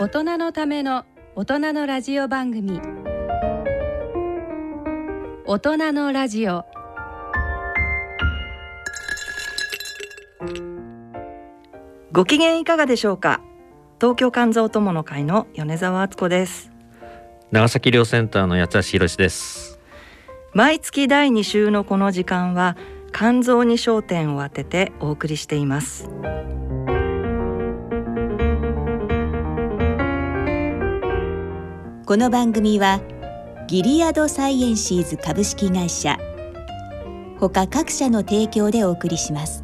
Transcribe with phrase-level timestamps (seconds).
[0.00, 1.04] 大人のための
[1.36, 2.80] 大人のラジオ番組。
[5.44, 6.64] 大人のラジオ。
[12.12, 13.42] ご機嫌いかがでしょうか？
[14.00, 16.72] 東京肝臓友の会の米澤敦子です。
[17.50, 19.78] 長崎寮センターの八橋博です。
[20.54, 22.78] 毎月第2週のこの時間は
[23.12, 26.08] 肝臓に焦点を当ててお送りしています
[32.10, 33.00] この番組は
[33.68, 36.18] ギリアドサイエンシーズ株式会社
[37.38, 39.62] 他各社の提供でお送りします。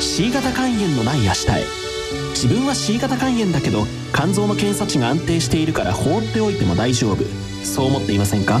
[0.00, 1.64] C 型肝炎のない明日へ。
[2.30, 7.22] 自分は C 型肝炎だけど肝臓の検査値が安定しているから放っておいても大丈夫。
[7.64, 8.60] そう思っていませんか？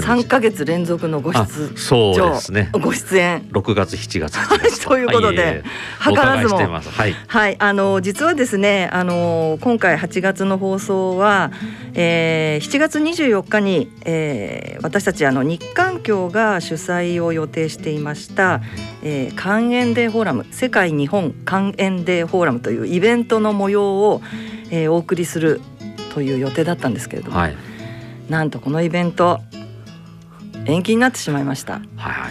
[0.01, 2.69] 三ヶ月連続のご出そうですね。
[2.73, 3.47] ご出演。
[3.51, 4.37] 六月七月
[4.85, 5.63] ということで、
[5.99, 6.57] はい、図らずも。
[6.57, 11.51] はい、はい、あの実はですねあの今回八月の放送は、
[11.93, 18.61] えー、7月二十四日に、えー、私たちあの日韓協が主催を予定していました、
[19.03, 24.21] えー、肝炎デーフォーラム世界日本肝炎デーフォーラムというイベントの模様を、
[24.69, 25.61] えー、お送りする
[26.13, 27.55] という予定だったんですけれども、はい、
[28.29, 29.41] なんとこのイベント
[30.65, 31.73] 延期になってしまいました。
[31.73, 32.29] はいは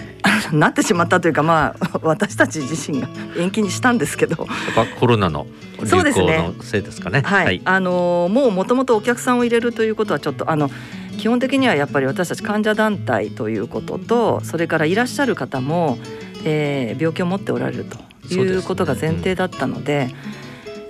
[0.52, 4.46] い、 なってしまったというかまあ 私たち自身が延期にしたんですけど。
[4.46, 5.46] やっぱコロナの
[5.80, 7.20] 流行のせいですかね。
[7.20, 10.70] ねはい、はい、あのもうもともとお客さんを入れるということはちょっとあの
[11.18, 15.98] 基本的にはやっぱり私たち患者団体ということとそれからいらっしゃる方も、
[16.44, 20.14] えー、病気を持っておられるということが前提だったので、で、ね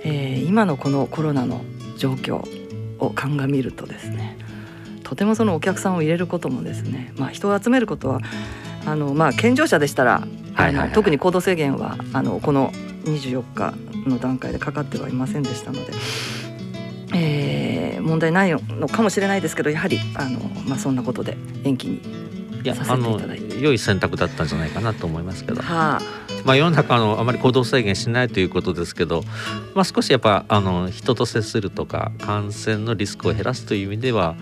[0.05, 1.61] うん、えー、今のこのコロナの
[1.97, 2.45] 状況
[2.99, 4.32] を鑑みるとですね
[5.13, 8.19] とてもそのお客さんを入れることもですね、まあ、人を集めることは
[8.83, 12.71] あの、まあ、健常者でしたら、はいはい、特に行動制限はあのこの
[13.03, 13.75] 24日
[14.09, 15.93] の段階でかかってはいませんでしたので。
[17.15, 22.01] えー、問題ないのかもしれないですけどやはりあの、まあ、そんなことで延期に
[22.73, 23.59] させていただいて。
[23.61, 26.01] 良い選択だったんじゃないかなと思いますけど、はあ、
[26.43, 29.23] まあ、世の中のあまり行動制限しないということですけど、
[29.75, 34.35] まあ、少しやっぱあの人と接するとか感染のリスクを減らすという意味では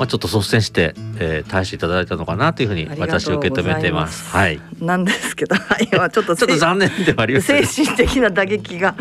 [0.00, 4.30] まあ、ちょっと率先して、えー、対処いただいたのかなというふうに私受け止めてます。
[4.30, 4.58] はい。
[4.80, 8.96] なんですけど、 はい、ちょっとちょっと残念ではあります、ね、精神的な打撃が、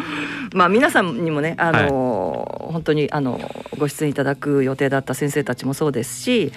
[0.53, 3.39] まあ皆さんにもね、あの、はい、本当にあの
[3.77, 6.51] ご出演いただく予定だった先生たちもそうですし、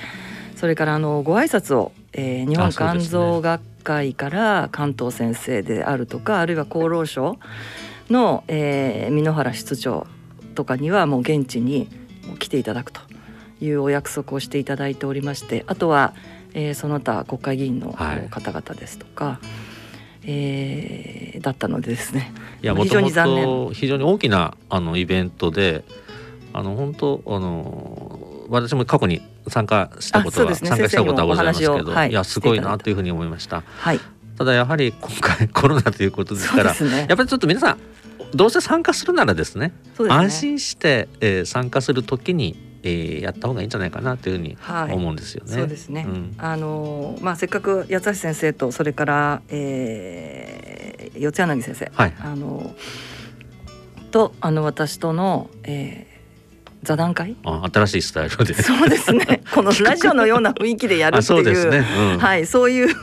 [0.56, 7.38] それからあのご挨拶を、えー、日本肝臓学会から関東先生であるとか、あるいは厚労省
[8.10, 10.08] の、えー、箕原室長
[10.56, 11.86] とかにはもう現地に
[12.40, 13.11] 来ていただくと。
[13.62, 16.14] いうお約束をしていただいておりましてあとは、
[16.54, 19.40] えー、その他国会議員の方々ですとか、は
[20.24, 22.32] い、えー、だったのでですね。
[22.62, 23.70] いや非常に残念。
[23.72, 25.84] 非常に大きなあのイベントで
[26.52, 33.62] あの本当あの私も過去に参加したことは、ね、参加したことはございますけど、はい、いやすごいなというふうに思いました。
[33.78, 34.00] はい、
[34.36, 37.78] ただやはり今回 コロナということですから、ね、やっぱりちょっと皆さん
[38.34, 44.56] どうせ参加するならですね、ね、安心して、えー、参加するときにえー、やった方がいいんじゃないかなというふうに
[44.92, 45.52] 思うんですよね。
[45.52, 46.04] はい、そうですね。
[46.06, 52.74] うん、あのまあせっかく八橋先生とそれから、えー、四柳先生、はい、あの
[54.10, 57.36] とあの私との、えー、座談会。
[57.44, 58.54] あ新しいスタイルで。
[58.54, 59.42] そうですね。
[59.54, 61.70] このラジオのような雰囲気でやるっていう。
[61.70, 61.78] ね。
[61.78, 62.94] うん、はいそういう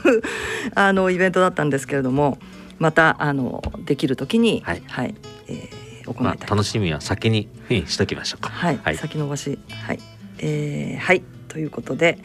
[0.75, 2.37] あのイベントだったんですけれども
[2.79, 5.15] またあのできる時にはい、はい、
[5.47, 7.49] えー行いたい、まあ、楽しみは先に
[7.87, 8.49] しときましょうか。
[8.49, 9.59] はい、はい、先延ばし。
[9.85, 9.99] はい、
[10.39, 11.23] えー、はい。
[11.47, 12.19] ということで、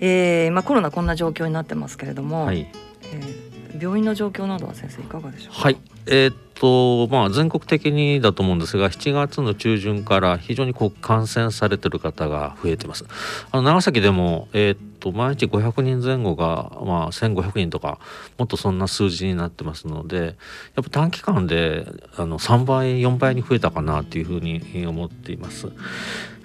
[0.00, 2.68] ええーまあ、コロナこんな状況になってますけれども、はい、
[3.12, 5.62] えー病院の状況などは先生いかがでしょうか？
[5.62, 13.04] はい、えーっとまあ全国的にだと思うんですが7月の中旬から非常にこう感染されてる方が増えてます。
[13.50, 17.98] あの長崎でも、えーっと毎日500人前後が、まあ、1500人とか
[18.38, 20.34] もっとそんな数字になってますのでやっ
[20.76, 21.86] ぱ短期間で
[22.16, 25.68] あの3倍4倍に増えたかなというふうに思っています。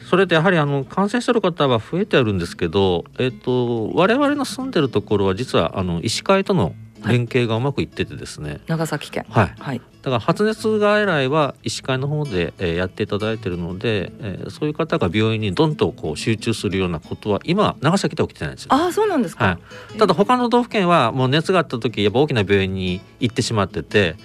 [0.10, 6.74] それでやはりあの感染してる方は増えてあるんですけど、えっと我々の住んでるところは実はあの医師会との
[7.08, 9.26] 連携がうまくいっててですね、長崎県。
[9.30, 9.82] はい、はい。
[10.02, 18.74] だから発熱外来は医師会の方で、えーやっていただいてるので、えーそういう方が病院にどんとこう集中するようなことは今長崎では起きてないんですよ。
[18.74, 19.46] ああ、そうなんですか。
[19.46, 19.60] は
[19.96, 24.16] い、ただ他の道府県はもう熱があった時やっぱ大きな病院に行ってしまってて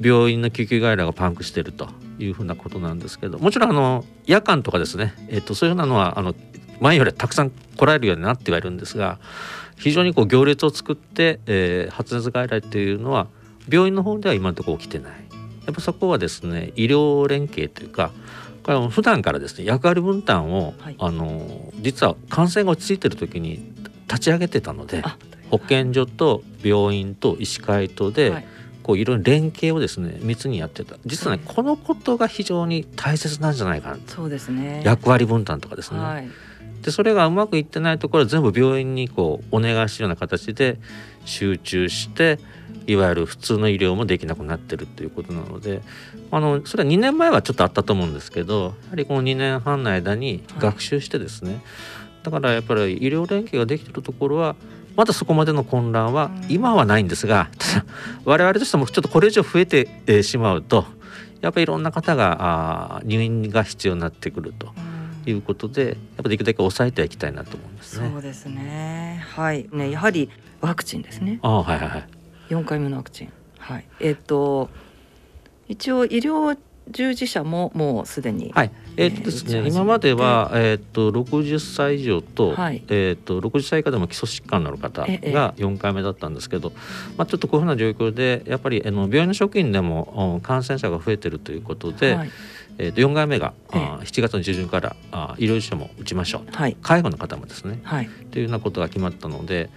[0.00, 1.88] 病院の救急外来がパンクしてると
[2.18, 6.34] いうふうなことなんですけどもちろんあの夜間とかですね、えっとそういうふうなのはあの
[6.80, 9.18] 前よりたくさん来られるようになってはいるんですが
[9.76, 13.28] 非常にこう行列を作って、えー発熱外来っていうのは
[13.68, 15.12] 病院の方では今のところ起きてない。
[15.66, 18.12] やっぱそこはですね医療連携というか
[18.62, 20.96] これは普段からですね役割分担を、はい。
[20.98, 23.72] あの実は感染が落ち着いてる時に
[24.08, 25.18] 立ち上げてたのであ、
[25.50, 28.46] 保健所と病院と医師会とで、はい。
[28.82, 30.96] こういろいろ連携をですね密にやってた。
[31.04, 31.54] 実はね、はい。
[31.56, 34.02] このことが非常に大切なんじゃないかなと。
[34.06, 34.82] そうですね。
[34.84, 36.28] 役割分担とかですね、はい。
[36.86, 40.78] でそれがうまくいってないところは全部病院にこうお願いするような形で
[41.24, 42.38] 集中して
[42.86, 45.82] いわゆる普通の医療もできなくなってるということなので
[46.30, 51.60] あのそれは2年前はちょっとあったと思うんですけどやはりこの2年半の間に学習してですね、
[52.22, 54.54] だからやっぱり医療連携ができてるところは
[54.94, 56.52] まだそこまでの混乱はうん。
[56.52, 57.86] 今はないんですがただ
[58.24, 60.86] 我々としてもちょっとこれ以上増えてえーしまうと
[61.40, 64.72] やっぱりいろんな方が入院が必要になってくると。
[64.78, 64.95] うん
[65.30, 68.10] いうことでやっぱできるだけ抑えていきたいなと思いますね。
[68.12, 69.24] そうですね。
[69.34, 69.68] はい。
[69.72, 70.30] ね、やはり
[70.60, 71.38] ワクチンですね。
[71.42, 72.04] ああはいはいはい。
[72.50, 73.32] 4回目のワクチン。
[73.58, 73.84] はい。
[74.00, 74.70] えっ、と
[75.68, 76.56] 一応医療
[76.90, 86.72] 従事者ももうすでに、はい、えーっとですね、えー今までは、えーっと60歳以上と,、はいえーっと60歳以下でも基礎疾患のある方ええが4回目だったんですけど、
[87.16, 92.30] まあ、ちょっとこういうふうな状況でやっぱりあの病院の職員でもうん感染者が増えてるということで、はい。
[92.78, 96.76] えーっと4回目が、えー7月の中旬からあー医療従事者も打ちましょうとはい。
[96.82, 98.08] 介護の方もですねはい。
[98.30, 99.70] というようなことが決まったので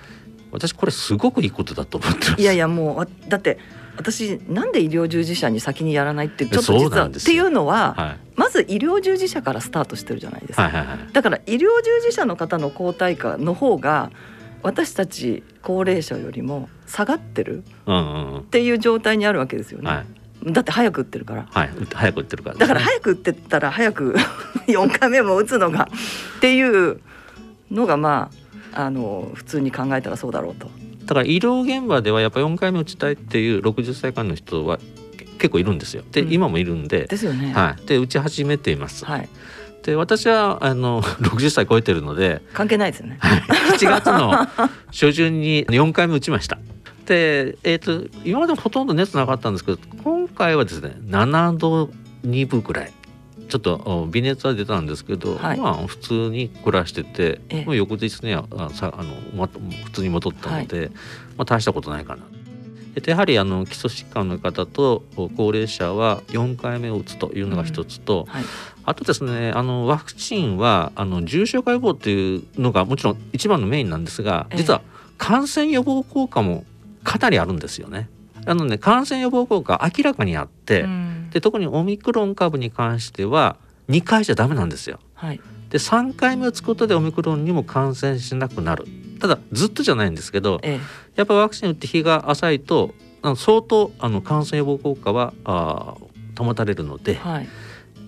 [0.51, 2.42] 私これすごくいいことだと思ってます。
[2.42, 3.57] いやいやもうわだって
[3.98, 10.63] 私なんで医療従事者に先にやらないってちょっと実はっていうのは、はいまず医療従事者からスタートしてるじゃないですか。
[10.63, 14.12] はいはいはいだから医療従事者の方の抗体価の方が
[14.63, 19.90] 私たち高齢者よりも下がってるうんうんうんっていう状態にあるわけですよね。
[19.90, 20.06] はい
[20.46, 21.48] だって早く打ってるから。
[21.50, 24.16] はい早く打ってるからね、だから早く打ってったら早く
[24.68, 25.90] 4回目も打つのが
[26.38, 27.00] っていう
[27.72, 28.30] のがま
[28.74, 30.70] ああの普通に考えたらそうだろうと。
[31.06, 34.78] だから医療現場ではやっぱ4回目打ちたいっていう60歳以下の人は
[35.18, 36.04] け結構いるんですよ。
[36.12, 37.52] で、うん今もいるんで、ですよね。
[37.54, 39.06] はい、で打ち始めています。
[39.06, 39.30] はい。
[39.84, 43.18] で私はあの 60歳超えてるので関係ないですよね。
[43.22, 44.48] 7月の
[44.88, 46.60] 初旬に4回目打ちました。
[47.10, 51.90] で、えー、と今までもほとんど熱なかったんですけど今回はですね7度
[52.24, 52.94] 2分ぐらい。
[53.48, 55.58] ちょっとお微熱は出たんですけど、はい。
[55.58, 57.66] まあ普通に暮らしてて、ええ。
[57.66, 59.50] もう翌日にはあさあのま
[59.86, 60.92] 普通に戻ったので、
[61.36, 62.22] まあ、大したことないかな。
[62.94, 68.44] でやはりあの基礎疾患の方とお高齢者は4回目を打つというのが一つと、はい。
[68.86, 74.57] あとですねあのワクチンはあの重症化予防っていうのがもちろん一番のメインなんですがええ。
[74.57, 74.83] 実は
[75.18, 76.66] 感染予防効果も
[77.09, 78.07] かなりあるんですよね。
[78.45, 83.56] あのね感染予防効果明らかにあって、うんで特にオミクロン株に関しては
[83.87, 84.99] 2回じゃダメなんですよ。
[85.13, 85.39] はい。
[85.69, 88.85] で3回目打つことでオミクロンにも感染しなくなる。
[89.19, 90.80] ただずっとじゃないんですけどええ。
[91.16, 92.94] やっぱりワクチン打って日が浅いと
[93.35, 97.16] 相当あの感染予防効果はあー保たれるので。
[97.16, 97.47] はい。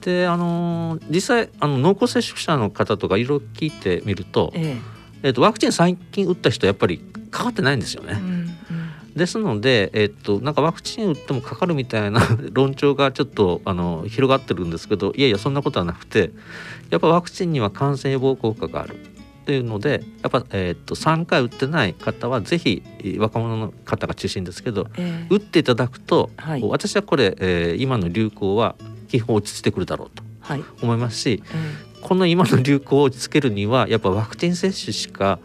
[0.02, 4.78] であのー実際あの濃厚接触者の方とかいろいろ聞いてみると,、え
[5.24, 6.98] えっとワクチン最近打った人やっぱり
[7.30, 8.14] かかってないんですよえ。
[8.14, 8.20] うね。
[8.20, 8.28] んう
[8.74, 8.81] ん
[9.16, 12.22] ですので、えっとなんかワクチン打ってもかかるみたいな
[12.54, 16.32] 論調がちょっとあの広がってるんですけどいやいやそんなことはなくて
[16.90, 18.96] やっぱワクチンには感染予防効果がある。
[19.44, 22.84] というのでやっぱ、えっと3回打ってない方はぜひ
[23.18, 28.76] 若者の方が中心ですけどええ打っていただくと、はい私はこれ、えー今の流行は
[29.10, 30.64] 基本落ち着いてくるだろうとはい。
[30.84, 31.58] 思いますしえ
[32.02, 35.40] この今の流行を落ち着けるにはやっぱワクチン接種しか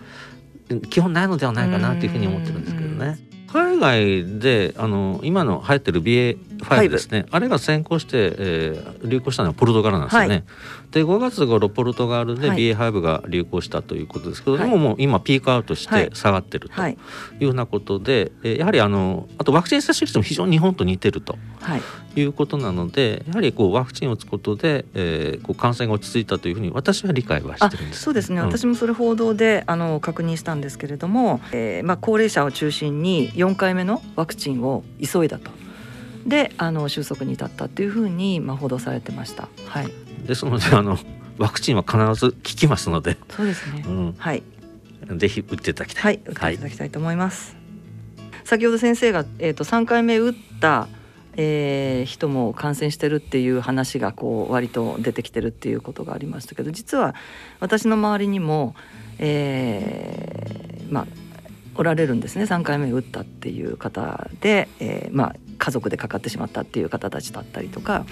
[0.69, 3.19] うん基本ないのではないかなというふうに思ってるんですけどね。
[3.57, 7.27] 海外であの今の流行ってる BA 5ですね。
[7.31, 10.29] あれが先行して、えー流行したのはポルトガルなんですよね。
[10.29, 10.45] はい。
[10.91, 12.59] で5月頃ポルトガルではい。
[12.59, 14.71] BA.5 が流行したということですけど、はい。
[14.71, 16.09] でももう今ピークアウトしはい。
[16.09, 16.93] て下がってるとはい。
[16.93, 16.97] い
[17.41, 21.83] うようなことで、えーやはりあのあとワクチン接種率も非常に日本と似てるとはい。
[22.19, 28.03] いうことなのでやはりこうワクチンを打つことで、えーこう感染が落ち着いたというふうに私は理解はしあてるんです。
[28.03, 28.45] そうですね、ん。
[28.47, 35.51] 私もそれ報道であの確認したんですけれども、えーまあ、高齢者を中心に4回目のワクチンを急いだと。
[36.27, 39.49] であの収束に至ったというふうに、まあ、報道されてました。
[39.67, 39.93] はい、
[40.27, 40.99] ですのであの
[41.39, 43.85] ワクチンは必ず効きますので、そうですね。
[43.87, 44.43] うん、はい、
[45.17, 46.01] ぜひ打っていただきた。
[46.01, 47.57] はいい、打っていただきたいと思います。
[48.45, 50.89] 先ほど先生が、えー、と3回目打った、
[51.37, 57.15] えー人も感染してるっていう話がこう割と出てきてるっていうことがありましたけど実は
[57.59, 58.75] 私の周りにも、
[59.19, 61.07] えーまあ
[61.79, 68.07] おられるんですね3回目打ったっていう方で、えーまあ、家族でかかってしまったっていう方たちだったりとか、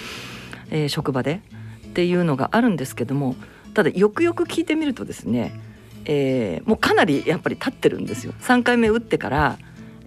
[0.70, 1.40] えー職場で
[1.86, 3.36] っていうのがあるんですけども
[3.72, 5.52] ただよくよく聞いてみるとですね
[6.06, 9.58] えーもうかなりやっぱり経ってるんですよ3回目打ってから、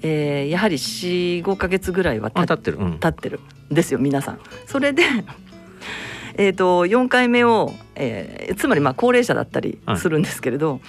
[0.01, 2.77] えーやはり45か月ぐらいは経あ立ってる。
[2.77, 3.00] うん。
[3.00, 3.39] 経ってる
[3.72, 4.39] んですよ皆さん。
[4.65, 5.03] それで
[6.39, 10.82] えーと4回目を、えーつまりまあ高齢者だったりするんですけれど、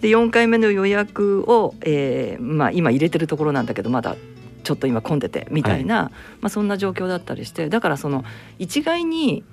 [0.00, 4.16] で4回目の予約を、えーまあ、今入れてるところなんだけどまだ
[4.64, 8.24] ちょっと今混んでてみたいな、まあ、そんな状況だったりしてだからその
[8.58, 9.44] 一概に、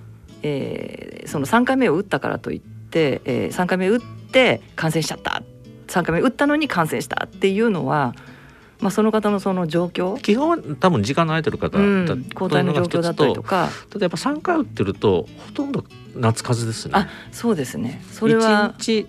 [0.41, 5.43] えーその3回目を打ったからといって、え3回目打って感染しちゃった。
[5.87, 8.15] 3回目打ったのに感染したっていうのは、
[8.79, 13.69] まあ、その方のその状況、基本は多分時間の空いてる方うんだ、抗体の状況だったりとか。
[13.89, 16.91] ただやっぱ3回打ってるとほとんど夏風邪ですね。
[16.95, 18.01] あそうですね。
[18.11, 19.07] それは一日び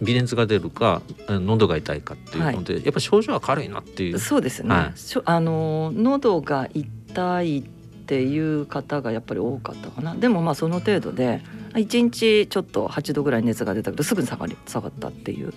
[0.00, 4.18] 微熱が出るかえ喉が痛いかっていうので、やっぱ症状は軽いなっていう。
[4.18, 4.94] そうですね、はい。
[5.24, 7.62] あの喉が痛いっ
[8.06, 10.14] ていう方がやっぱり多かったかな。
[10.14, 11.42] でもまあその程度で
[11.74, 15.52] 1日ちょっと8度ぐらい熱が出たけどすぐに下がり下がったっていう。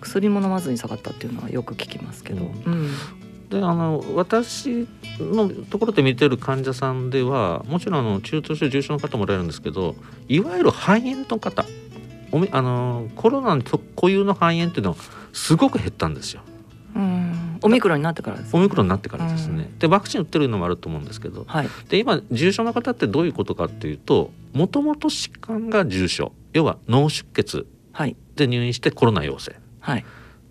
[0.00, 2.90] 薬も飲まずに下がったっていうのはよく聞きますけど、うん。
[3.50, 4.86] であの私
[5.18, 9.96] のところで見てる患者さんではもちろんあの中等症重症の方もおられるんですけど
[10.28, 11.64] いわゆる肺炎の方
[12.32, 14.96] おみあのコロナの固有の肺炎っていうのは
[15.32, 16.42] すごく減ったんですよ。
[16.94, 19.70] うん、オミクロンになってからです、オミクロンになってからですね。
[19.78, 21.68] でワクチン打ってるのもあると思うんですけどはい。
[21.88, 26.32] で今重症の方ってどういうことかっていうともともと疾患が重症。
[26.52, 28.16] 要は脳出血はい。
[28.36, 29.56] で入院してコロナ陽性。
[29.80, 30.04] はい。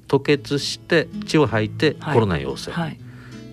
[0.09, 2.13] 吐血して血を吐いてはい。
[2.15, 2.99] コロナ陽性、はい。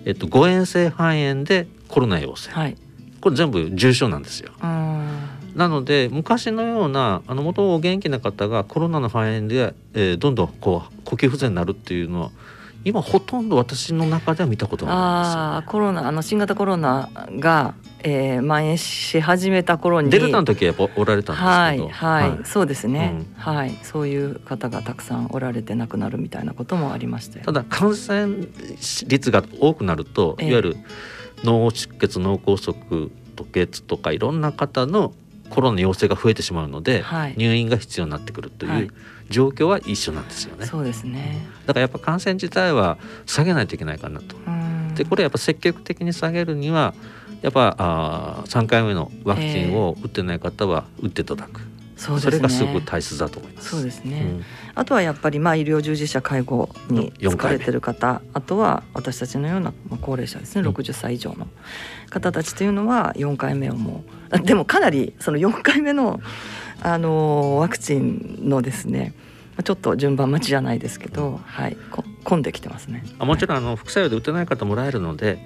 [0.05, 2.51] えっと、誤嚥性肺炎でコロナ陽性。
[2.51, 2.77] はい。
[3.19, 4.51] これ全部重症なんですよ。
[5.57, 12.31] うんなので昔のようなあの元々お元気な方がコロナの肺炎で、えーどんどんこう呼吸不全になるっていうのは
[12.83, 17.09] 今ほとんど私の中では見たことがないんああコロナあの新型コロナ
[17.39, 20.09] が、えー、蔓延し始めた頃に。
[20.11, 23.41] デルタの時はおられたんですはいけど、はい、そうですね、うん。
[23.41, 27.45] はいそういう方がたくさんおられて亡くなるみたいなこともありましたよ。
[27.45, 28.45] ただ感染
[29.07, 30.49] 率が多くなると、ええ。
[30.49, 30.77] いわゆる
[31.43, 32.73] 脳出血脳梗塞
[33.35, 35.13] 吐血とかいろんな方の
[35.49, 37.35] コロナ陽性が増えてしまうので、はい。
[37.37, 38.81] 入院が必要になってくるとはい。
[38.83, 38.93] いう
[39.29, 40.65] 状況は一緒なんですよね。
[40.65, 41.45] そうですね。
[41.65, 44.35] だからやっぱ感染自体は下げないといけないかなと。
[44.35, 44.93] うん。
[44.95, 46.93] でこれやっぱ積極的に下げるには
[47.41, 51.61] やっぱあー3回目のワクチンを打ってない方は打っていただく、
[51.95, 52.31] そうですね。
[52.31, 53.69] れがすごく大切だと思います。
[53.69, 54.43] そうですね、うん
[54.77, 57.57] あとはやっぱりまあ医療従事者介護に4回目。
[57.57, 60.69] 疲れてる方あとは私たちのようなまあ高齢者ですねうん。
[60.69, 61.47] 60歳以上の
[62.11, 66.21] 方たちというのは4回目をもうあ でもかなりその4回目の、
[66.81, 69.13] あのーワクチンのですね
[69.63, 73.03] ちょっと順番待ちじゃないですけど、はい、こ混んできてますね。
[73.17, 75.39] あもちろんあの副作用で打てない方もらえるので、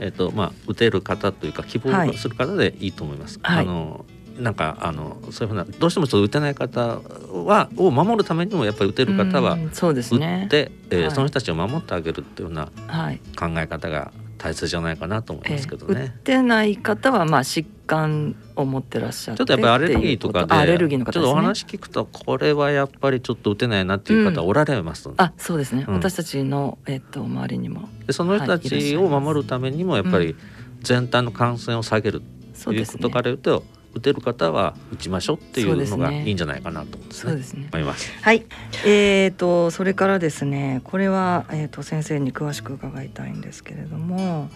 [0.00, 3.38] えっとまあ、打てる方というか希望する方でいいと思います。
[3.42, 3.64] はい。
[3.64, 4.06] あの
[4.38, 7.00] なんかあのそういうふうなどうしてもちょっと打てない方
[7.32, 11.10] はを守るためにもやっぱり打てる方はうんそうです打ねって、えーはい。
[11.10, 13.20] その人たちを守ってあげるっていうようなはい。
[13.38, 16.08] 考え方が大切じゃないかなと思いますけどえー打。
[16.10, 19.52] てない方はまあ疾患を持ってらっしゃってちょっと。
[19.54, 25.08] やっぱりアレルギーとかでアレルギーの方ちょっとお話聞くとこれはやっぱりちょっと打てないなっていう方おられます。
[25.08, 25.94] ので,、あそうですね、うん。
[25.94, 27.88] 私たちの、えっと周りにも。
[28.06, 30.36] でその人たちを守るためにもやっぱり
[30.82, 32.22] 全体の感染を下げる
[32.64, 33.64] ということから言うと
[33.94, 37.04] 打てる方は打ちましょうっていうのがいいんじゃないかなとね。
[37.10, 38.12] そうですね思います。
[38.22, 38.44] はい
[38.84, 44.50] えー、とそれからですねこれは、えー、と先生に詳しく伺いたいんですけれども、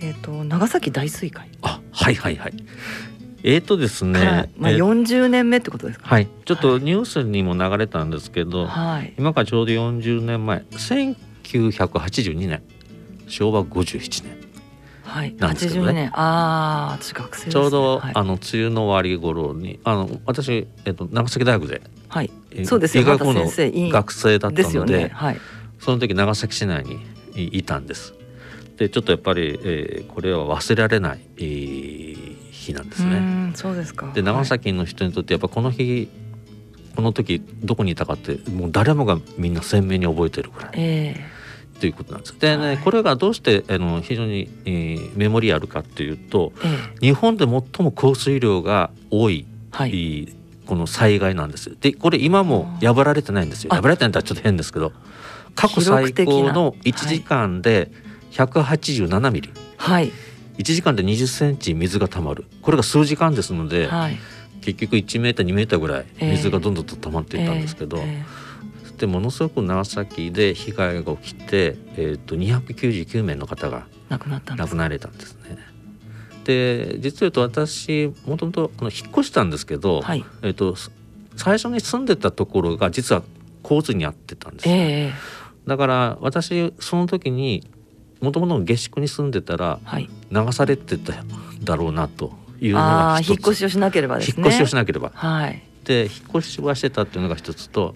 [0.00, 2.52] えー、と長崎大水害あはいはいはい。
[3.42, 12.62] えーとですね、まあ、えー40年目ってことですか、はいちょっとニュースにも流れたんですけど、はい今からちょうど40年前1982年
[13.28, 14.45] 昭和57年はい。
[15.38, 16.10] なんですけどね82年。
[16.14, 17.50] ああ、私学生。
[17.50, 22.30] ちょうど、はいあの梅雨の終わり頃にあの私、えっと、長崎大学で、はい。
[22.50, 25.10] えそうですよ医学部の学生だったのでね。
[25.14, 25.40] はい。
[25.78, 26.98] その時長崎市内に
[27.36, 28.14] いいたんです。
[28.76, 33.52] でちょっとやっぱり、えーこれは忘れられない、えー日なんですね。
[33.54, 34.10] うそうですか。
[34.12, 36.08] で長崎の人にとってやっぱこの日
[36.96, 41.24] この時どこにいたかってもう誰もがみんな鮮明に覚えてるぐらいえ
[41.80, 42.38] ということなんです。
[42.38, 46.70] でね、はいこれがどうしてあの非常に、えーメモリアルかっていうとええ
[47.02, 47.50] え日本で最
[47.84, 50.32] も降水量が多い、はい。
[50.66, 51.76] この災害なんです。
[51.80, 53.72] でこれ今も破られてないんですよ。
[53.72, 54.92] あ破られてないとはちょっと変ですけど
[55.54, 57.90] 過去最高の1時間で
[58.32, 59.50] 187ミリ。
[59.76, 60.12] はい。
[60.58, 64.18] 1時間で20センチ水が溜まるこれが数時間ですので、はい。
[64.62, 68.24] 結局1メーター2メーターぐらい水がどんどんと溜まっていったんですけど、え
[68.98, 74.54] でものすごく長崎で被害が起きて、えー、と299名の方がえ亡くなった。
[74.56, 75.58] 亡くなられたんですね。
[76.44, 80.24] で実を言うと私もともと引っ越したんですけど、はい。
[80.42, 80.76] えー、と
[81.36, 83.22] 最初に住んでたところが実は
[83.62, 85.36] 洪水に遭ってたんですよ、ええええ
[85.66, 87.68] だから私その時に
[88.20, 90.08] もともと下宿に住んでたらはい。
[90.30, 91.12] 流されてた
[91.62, 94.34] だろうなというのあが一つあ引っ越しをしなければですね。
[94.38, 95.62] 引っ越しをしなければはい。
[95.86, 97.94] で引っ越しはしてたっていうのが一つと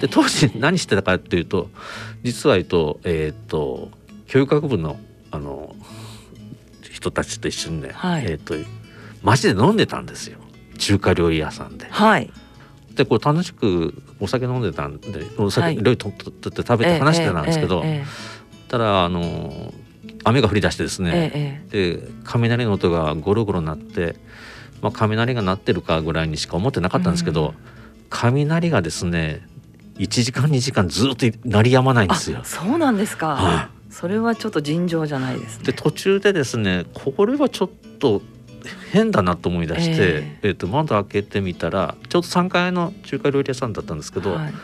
[0.00, 1.68] で当時何してたかっていうと
[2.22, 3.90] 実は言うと,、えー、と
[4.26, 4.98] 教育学部の
[5.30, 5.76] あの
[6.90, 8.54] 人たちと一緒にね、はいえー、と
[9.22, 10.38] 街で飲んでたんですよ
[10.78, 11.86] 中華料理屋さんで。
[11.90, 12.30] はい。
[12.94, 18.06] でこう楽しくお酒飲んでたんでお酒、はい料理とって食べて話してたんですけど、ええ
[18.68, 19.72] ただあの
[20.24, 24.16] 雨が降り出してですええね、ええで雷の音がゴロゴロ鳴って、
[24.82, 27.54] まあ、雷が鳴ってるかぐらいにしか思ってなかったんですけど、うん
[28.08, 29.42] 雷がですね
[29.98, 32.40] 1時間2時間ずっと鳴りやまないんあですよ。
[32.44, 33.28] そうなんですか。
[33.34, 35.64] はそれはちょっと尋常じゃないですね。
[35.64, 38.22] で途中でですねこれはちょっと
[38.92, 44.54] 変だなと思い出して、ええーと窓開けてみたらちょうど3階の中華料理屋さんだったんですけど、はい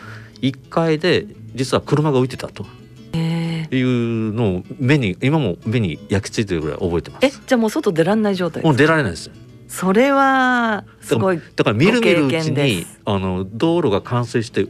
[0.43, 1.27] 1階で
[1.57, 2.65] 実は車が浮いてたと
[3.13, 7.43] ええいうのを目に今も目に焼き付いてるぐらい覚えてまえす。
[7.45, 8.69] じゃあもう外出らんない状態ですか？
[8.69, 9.33] もう出られないですよ
[9.73, 14.67] それはすごいだからみるみるうちにあの道路が冠水して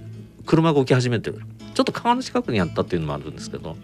[0.46, 1.40] 車が動き始めてる。
[1.74, 3.78] ちょっと川の近くにあったっていうのもあるんですけど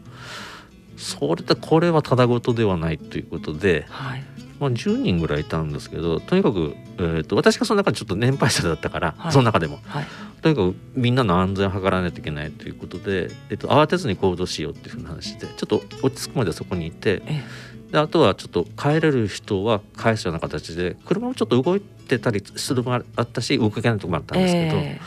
[0.98, 4.24] それでこれはただごとではないということで、はい。
[4.60, 9.32] まあ、10人ぐらいいたんですけどとにかく、えー、と私がその中でちょっと年配者だったから、はい。
[9.32, 9.80] その中でも。
[9.86, 10.06] はい。
[10.42, 17.42] とにかくみんなの安全を図らないといけないということで、えっと、慌てずに行動しようっていうふうな話でちょっと落ち着くまでそこにいてえ
[17.90, 25.00] であとはちょっと帰れる人は返すような形で車もちょっと動いてたりするのもあったし動けないところもあったんですけど、え。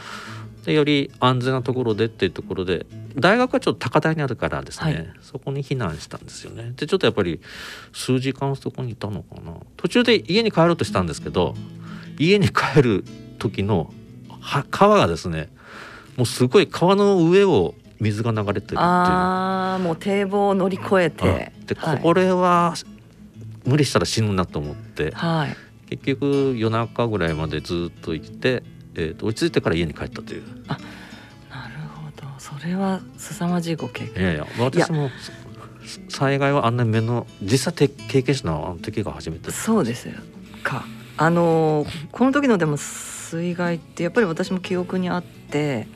[0.65, 5.09] でより安全なところでっていうところで大学はちょっと高台にあるからですね、はい。
[5.21, 6.73] そこに避難したんですよね。
[6.75, 7.39] でちょっとやっぱり
[7.93, 9.53] 数時間そこにいたのかな。
[9.77, 11.55] 途中で家に帰ろうとしたんですけど
[12.17, 13.05] 家に帰る
[13.37, 13.91] 時の
[14.39, 15.49] は川がですね
[16.17, 18.79] もうすごい川の上を水が流れてるっていう。
[18.79, 21.53] ああもう堤防を乗り越えて。
[21.59, 21.65] うん。
[21.67, 21.99] ではい。
[22.01, 22.73] これは
[23.65, 25.11] 無理したら死ぬなと思って。
[25.11, 25.55] はい。
[25.89, 28.63] 結局夜中ぐらいまでずっといて、
[28.95, 30.43] えー、と落ち着いてから家に帰ったという。
[30.67, 30.83] なる
[31.93, 32.27] ほど。
[32.39, 34.23] それは凄まじいご経験。
[34.23, 35.11] いやいや私も
[36.09, 39.51] 災害はあんな目の実際て経験したのはあの時が初めて。
[39.51, 40.15] そうですよ。
[40.63, 40.85] か。
[41.17, 45.87] あのーこの時のでも水害ってやっぱり私も記憶にあって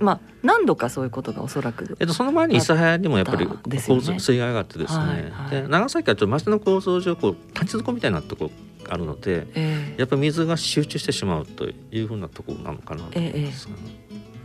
[0.00, 3.52] まあ何度かそういうことがおそらくえっと、その前に諫早にもやっぱりね。
[3.86, 5.50] 洪水水害があってですね、はいはい。
[5.50, 8.50] で長崎はちょっと町の構造上こう谷底みたいなとこ
[8.84, 9.94] があるのでええ。
[9.98, 13.68] やっぱり水が集中してしまうというふうなところなのかなと思います、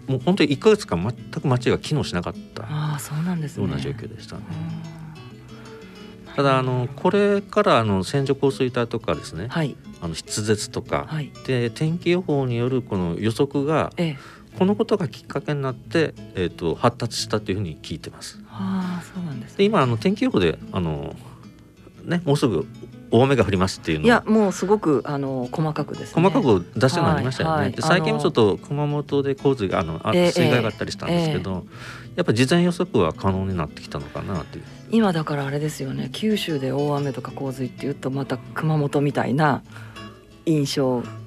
[0.07, 3.63] もう本当に1ヶ月間全く町が機能しなかったああそうなんですね。
[3.63, 4.43] ような状況でしたね。
[4.87, 5.03] うん
[6.35, 9.75] ただあのこれからあの線状降水帯とかですね、はい。
[10.01, 11.31] あの筆舌とか、はい。
[11.45, 14.17] で天気予報によるこの予測がええ
[14.57, 18.39] このことがきっかけになって、えー、と発達したというふうに聞いてます。
[18.49, 21.15] ああそうなんですで今あの天気予報であの、
[22.03, 22.67] ね、もうすぐ
[23.09, 27.55] 大雨が降りますっていうのをいやもうすごくあの細かくですね細かく出すようになりましたよね。
[27.55, 31.65] はいはいで最近あのもちょっと熊本で洪水があのあええ水害があったりしたんですけど、
[32.15, 34.63] やっぱ事前予測は可能になってきたのかなという。
[34.91, 39.63] 今だからあれですよね九州で大雨とか洪水っていうとまた熊本みたいな
[40.45, 41.22] 印象はい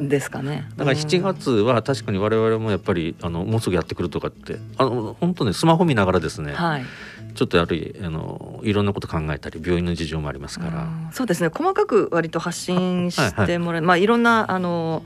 [0.00, 0.66] ですかね。
[0.76, 6.84] だから7月は確かに我々もやっぱりあのもうすぐやってくるとかってあの本当ねスマホ見ながらですね、うんはい。
[7.34, 11.08] ちょっとやはりあのいろんなこと考えたり病院の事情もありますから、うん。
[11.12, 11.50] そうですね。
[11.54, 15.02] 細かく割と発信してもらえ、いまあいろんなあの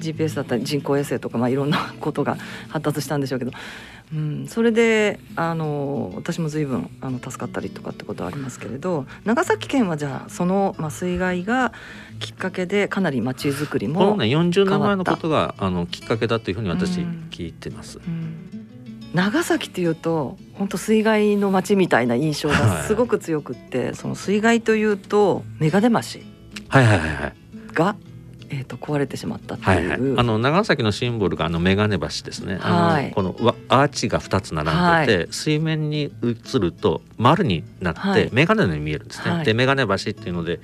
[0.00, 2.36] GPS だったり人工衛星とか、まあ、いろんなことが
[2.68, 3.52] 発達したんでしょうけど、
[4.14, 11.72] うん、それであの私も随分あの助かったりとかってことはありますけれど長崎県はじゃあその、まあ、水害が
[12.20, 17.98] きっかけでかなり町づくりも、このね40年前のことがあのきっかけだというふうに私うん聞いてます。
[17.98, 18.64] うん
[19.14, 26.20] 長崎っていうと本当水害の町みたいな印象がすごく強くって、その水害というと眼鏡橋
[26.68, 27.34] はいはいはいはい。
[27.72, 27.96] が、
[28.54, 29.98] えー、と壊れてしまったってはいはい。
[29.98, 32.58] いう、、あの長崎のシンボルがあの眼鏡橋ですね。
[32.60, 33.06] はい。
[33.06, 38.30] あのこのわアーチが2つ並んでて、水面に映ると丸になって、はい。
[38.32, 39.30] 眼鏡のように見えるんですね。
[39.32, 39.44] はい。
[39.44, 40.60] で眼鏡橋っていうので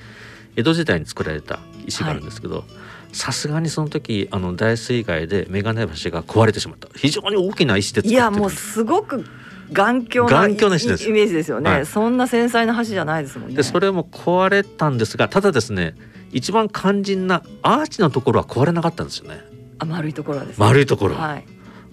[0.57, 2.64] 江戸時代に作られた石があるんですけど。
[3.12, 6.87] さすがにその時あの大水害で眼鏡橋が壊れてしまった。
[6.94, 8.14] 非常に大きな石で作ってる。
[8.14, 9.24] いやもうすごく
[9.72, 11.05] 頑強な頑強な石です。
[11.07, 11.87] イイメージですよね、はい。
[11.87, 13.57] そんな繊細な橋じゃないですもんね。
[13.57, 15.94] でそれも壊れたんですがただですね
[16.33, 19.40] 一番肝心なアーチのところは壊れなかったんですよね。
[19.79, 20.59] あ丸いところはです。
[20.59, 21.45] ね丸いところ、はい。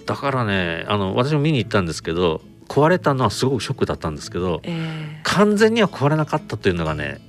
[0.06, 7.19] だからねあの私も見に行ったんですけど壊れたのはすごくショックだったんですけどえ完全には壊れなかったというのがね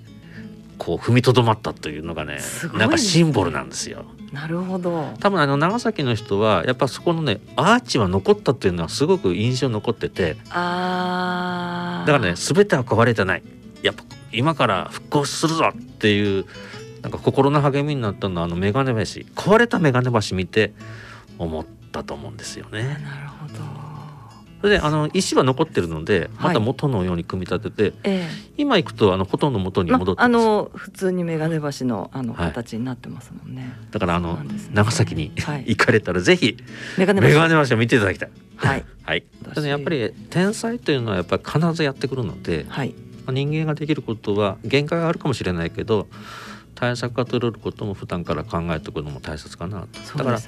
[0.79, 2.41] こう踏みとどまったというのがねね。
[2.79, 4.05] なんかシンボルなんですよ。
[4.31, 5.13] ーなるほど。
[5.21, 12.07] 多分あの長崎の人はやっぱそこのねアーチは残ったっていうのはすごく印象に残っててあー。
[12.07, 13.43] だからね全ては壊れてない。
[13.83, 16.45] やっぱ今から復興するぞっていう
[17.03, 19.23] なんか心の励みになったのはあの眼鏡橋。
[19.35, 20.73] 壊れた眼鏡橋見て
[21.39, 22.99] 思ったと思うんですよね。
[23.03, 23.89] なるほど。
[24.61, 26.49] それであの石は残ってるのではい。
[26.49, 32.49] また元のように組み立てて、え今行くとあのほとんど元に戻ってます、の普通に眼鏡橋のあのはい。
[32.49, 34.55] 形になってますもんね、だからあのね。
[34.73, 35.65] 長崎にはい。
[35.69, 36.57] 行かれたらぜひ
[36.97, 37.21] 眼鏡
[37.69, 37.75] 橋。
[37.75, 38.31] を見ていただきたい。
[38.57, 38.85] はい。
[39.05, 39.25] はい。
[39.55, 42.95] だやっぱり天才というのはやっぱり必ずやってくるので、はい。
[43.27, 46.09] まあ人間ができることは限界があるかもしれないけど
[46.79, 50.19] 対策が取れることも普段から考えておくのも大切かなと。
[50.19, 50.39] だから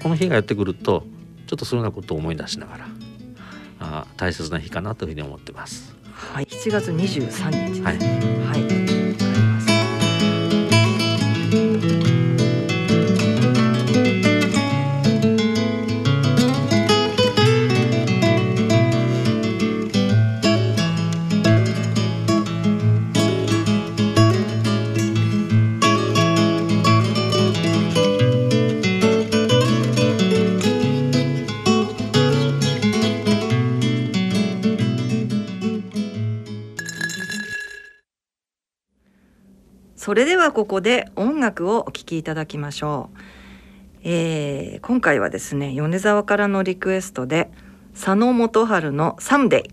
[0.00, 1.04] この日がやってくると
[1.48, 2.88] ちょっとそういうようなことを思い出しながら
[3.80, 5.96] あー大切な日かなというふうに思ってます。
[6.12, 6.44] はい。
[6.44, 7.98] 7月23日ですはい。
[7.98, 8.69] はい
[40.10, 43.18] それではここで音楽をお聴きいただきましょう、
[44.02, 47.48] えー今回はですね米沢からのリクエストで
[47.94, 49.70] 佐野元春の「サムデイ」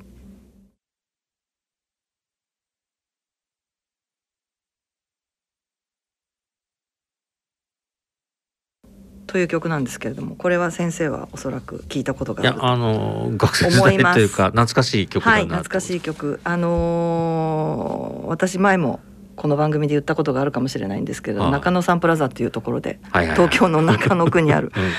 [9.25, 16.39] という曲なんですけれどもこれは先生はおそらく聞いたことがあるいやあの学生時代というか懐かしい曲はい懐かしい曲。
[16.43, 18.99] あのー私前も
[19.37, 23.47] この番組で言ったことがあるかもしれないんですけど中野サンプラザっていうところではいはいはい。
[23.47, 24.91] 東京の中野区にある、うん。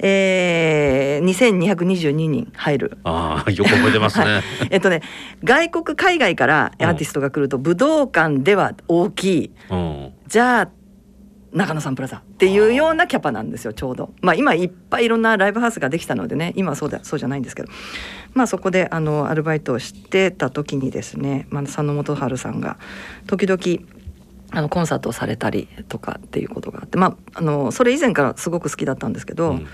[0.00, 2.98] えー、2222人入る。
[3.04, 4.42] ああよく覚えてますね。
[4.70, 5.02] えっとね
[5.44, 10.12] 外国海外からアーティストが来ると武道館では大きいうん。
[10.26, 10.70] じゃあ
[11.52, 14.12] 中野サンプラザっていうようなキャパなんですよちょうど。
[14.20, 17.68] まあ今いっぱいいろんなライブハウスができたのでね今はそうだそうじゃないんですけど
[18.36, 22.78] まあそこであのアルバイトをしてた時にですね、まあ、佐野元春さんが
[23.26, 23.88] 時々
[24.50, 29.66] あのコンサートをされたりとかっていうことがあってまああのそれ以前からすごく好きだったんですけど、うん。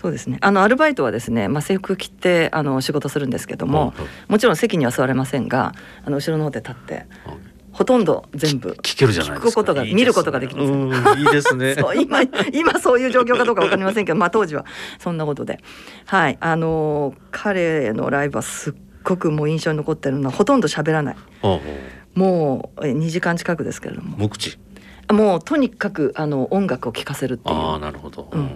[0.00, 0.38] そうですね。
[0.42, 7.06] あのアルバイトはですね、まあ、制服着てあの仕事するんですけども、うんもちろん席には座れませんがあの後ろの方で立って
[7.78, 9.48] ほとんど全部聞けるじゃないですか。
[9.50, 10.00] 聞くことがいいですね。
[10.02, 11.00] 見ることができるんです。
[11.00, 11.76] うんいいですね。
[12.02, 14.64] 今今そういう状況かどうかわかりませんけど、まあ、当時は
[14.98, 15.60] そんなことで、
[16.06, 21.16] はい、あの彼のライブはすっごくもう印象に残ってるのはほとんど喋らない。
[22.16, 24.16] もうえ2時間近くですけれども。
[24.16, 24.58] 無口。
[25.12, 28.28] もうとにかくあの音楽を聴かせるっていああうなるほど。
[28.32, 28.50] うん。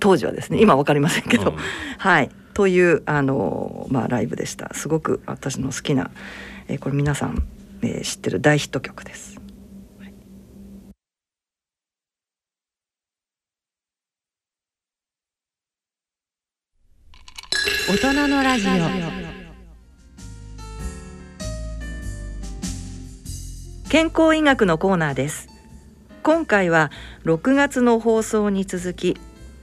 [0.00, 1.56] 当時はですね今わかりませんけど、うん。
[1.98, 2.30] はい。
[2.54, 4.74] というあの、まあ、ライブでした。
[4.74, 6.10] すごく私の好きな、
[6.66, 7.46] えーこれ皆さん、
[7.84, 9.40] えー知ってる大ヒット曲です。
[17.86, 18.70] 大人のラジオ
[23.90, 25.48] 健康医学のコーナーです
[26.22, 26.90] 今回は
[27.24, 29.18] 6月の放送に続き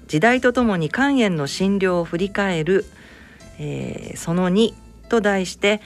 [0.07, 2.85] 時代とともに肝炎の診療を振り返る、
[3.57, 4.75] えーその2
[5.09, 5.81] と題して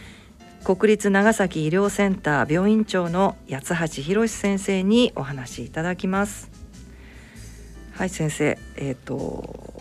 [0.66, 6.50] 国立長崎医療センター病院長の八橋博先生にお話しいただきます。
[7.94, 9.76] はい先生えっ、と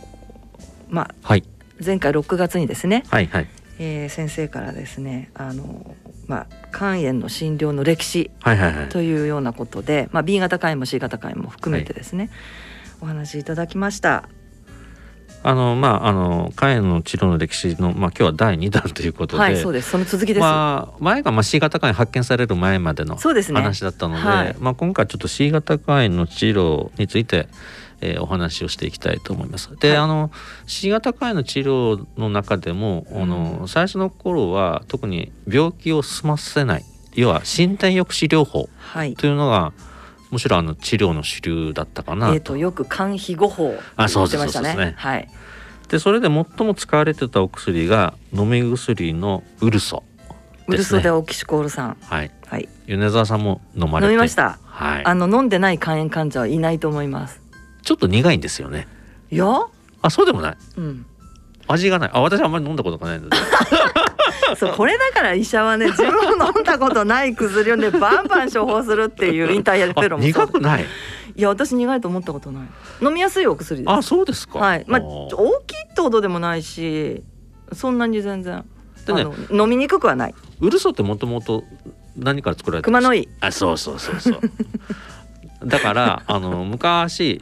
[0.91, 1.45] まあはい。
[1.85, 3.49] 前回6月にですね、はいはい。
[3.79, 8.89] えー先生からですねあのまあ肝炎の診療の歴史はいはいはい。
[8.91, 12.29] というようなことで、まあ、B 型肝炎も C 型肝炎も含めてですね、
[13.01, 14.29] お話いただきました。
[15.47, 20.41] あのまああの肝炎の治療の歴史のまあ今日は第2弾ということで、はいそうですその続きです。
[20.41, 27.47] まあ前がまあ C 型肝炎発見される前までの話だったので、はいまあ今回ちょっと C 型肝炎の治療について、
[28.01, 29.69] えーお話をしていきたいと思います。
[29.77, 30.31] で、はいあの
[30.67, 39.15] C 型肝炎の治療の中でも、あの最初の頃は特に病気を済ませない要は身体抑止療法はい。
[39.15, 39.75] というのが
[40.35, 42.35] むしろあの治療の主流だったかなと。
[42.35, 44.95] えっ、とよく肝皮護法あそうです言ってましたねね。
[44.97, 45.29] はい。
[45.89, 50.03] でそれで最も使われてたお薬が飲み薬のウルソ
[50.67, 51.97] ウルですねソデオキシコール酸。
[52.03, 52.69] はいはい。
[52.89, 54.59] 米沢さんも飲まれて飲みました。
[54.65, 57.41] はいあの飲んでない肝炎患者はいないと思います。
[57.85, 58.89] ちょっと苦いんですよね
[59.31, 59.47] いや、
[60.03, 61.07] あそうでもないうん。
[61.69, 63.37] 味がないあ私あんまり飲んだことがないので
[64.57, 70.85] そうこれだから医者はね自分の飲んだことない薬をねバンバン処方するっていうインターヤルペロあも苦くない？
[71.37, 72.69] いや私苦いと思ったことない。
[73.03, 73.91] 飲みやすいお薬です。
[73.91, 74.59] あそうですか。
[74.61, 74.85] はい。
[74.87, 75.05] まあー。
[75.37, 77.23] 大きいってほどでもないし
[77.73, 78.65] そんなに全然
[79.07, 80.35] でね飲みにくくはない。
[80.61, 81.65] ウルソってもともと
[82.17, 83.29] 何から作られた熊の井。
[83.41, 84.41] あそうそうそうそう。
[85.67, 87.41] だからあの昔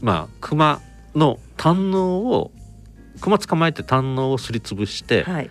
[0.00, 0.80] まあ熊
[1.14, 2.50] の胆のを
[3.20, 5.50] 熊捕まえて胆のをすりつぶしてはい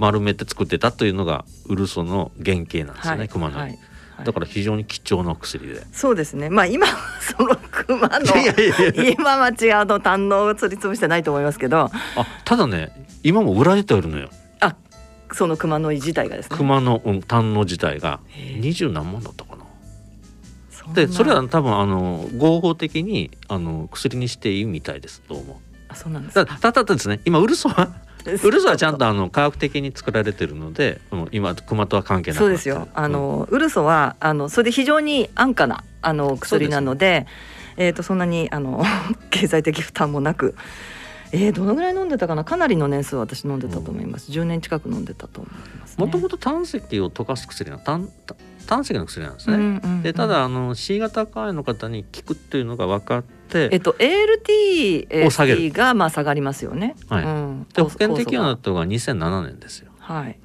[0.00, 3.78] 丸めて作ってたというのがウルソの原型なんですよね、はい熊の、はい
[4.24, 5.82] だから非常に貴重なお薬で。
[5.92, 6.50] そうですね。
[6.50, 6.92] まあ今は
[7.24, 9.12] その熊のいやいやいや。
[9.18, 11.90] 今は違うと胆のを釣り潰してないと思いますけど。
[12.16, 14.28] あただね今も売られてはいるのよ。
[14.60, 14.76] あ
[15.32, 16.56] その熊の井自体がですね。
[16.58, 18.20] 熊のうん胆の自体が
[18.60, 19.64] 二十何万だったかな。
[20.70, 25.22] そでそれは多分あの合法的にあの薬にしていいみたいです。
[25.30, 25.62] どうも。
[25.88, 27.88] あそうなんですだかただですね今ウルソは
[28.26, 31.00] ウルソはちゃんとあの科学的に作られてるので
[31.32, 32.88] 今熊とは関係なくなってるそうですよ。
[32.94, 37.26] あの、ウルソはあのそれで非常に安価なあの薬なので、
[37.76, 38.84] えっ、とそんなにあの
[39.30, 40.54] 経済的負担もなく、
[41.32, 42.44] えー、どのぐらい飲んでたかな？
[42.44, 44.30] かなりの年数私飲んでたと思います。
[44.32, 46.04] 10年近く飲んでたと思います、ね。
[46.04, 49.56] もともと胆石を溶かす薬な胆胆胆石の薬なんですね。
[49.56, 56.94] うんうんうんでただあの C 型肝炎の方に効くっていうのが分かって、えっと ALT を下げるがまあ下がりますよね。
[57.08, 59.90] はいうん、で保険適用になのったのが2007年ですよ。
[59.98, 60.38] はい。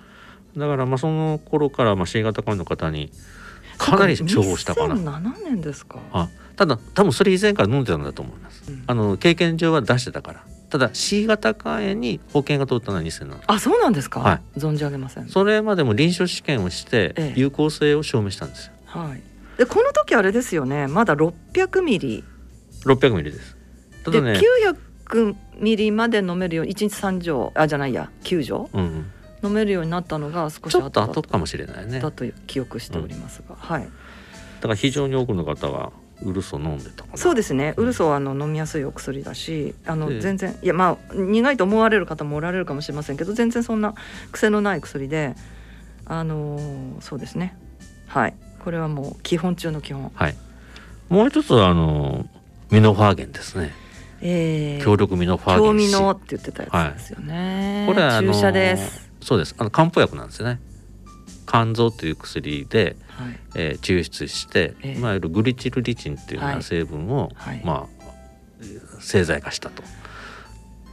[0.58, 3.12] だからまあその頃からまあ C 型肝炎の方に
[3.78, 4.96] かなり重宝したかな。
[4.96, 6.00] 2007年ですか。
[6.12, 8.64] あただ多分それ以前から飲んでたんだと思います。
[8.70, 10.44] うんあの経験上は出してたから。
[10.70, 13.40] ただ C 型肝炎に保険が通ったのは2007年。
[13.48, 14.20] あそうなんですか。
[14.20, 15.30] は存じ上げません。
[15.30, 18.74] それまでも臨床試験をしてええ有効性を証明したんですよ。
[18.86, 19.22] はい。
[19.58, 20.88] でこの時あれですよね。
[20.88, 22.24] まだ600ミリ。
[22.86, 23.58] 600ミリです。
[24.04, 24.42] たでだね、
[25.10, 28.70] 900ミリまで飲めるよう1日3錠あじゃないや9錠？
[28.74, 29.06] うんうん、
[29.44, 32.00] 飲めるようになったのが少し後だ後かもしれないね。
[32.00, 33.88] だだと記憶しておりますが、はい。
[34.62, 37.06] から非常に多くの方はウルソ飲んでた。
[37.16, 37.74] そうですね。
[37.78, 40.22] ウルソはあの飲みやすいお薬だしあのええ。
[40.22, 43.94] 全然いやまあ苦いと思われる方もおられるかもしれませんけど全然そんな
[44.32, 45.36] 癖のない薬で
[46.06, 47.58] あのーそうですね。
[48.08, 48.34] はい。
[48.64, 50.12] これはもう基本中の基本。
[50.14, 50.36] はい。
[51.10, 52.28] もう一つはあの
[52.72, 53.74] ミノファーゲンですね。
[54.22, 59.56] えー強力ミノファーゲン興味 C のって言ってたやつですよね、これは注射ですそうです。
[59.58, 60.60] あの漢方薬なんですよね。
[61.48, 68.06] 肝臓という薬で、はいえー抽出して、ええいわゆるグリチルリチンっていうよう成分を、はいまあ
[69.00, 69.84] 製剤化したと。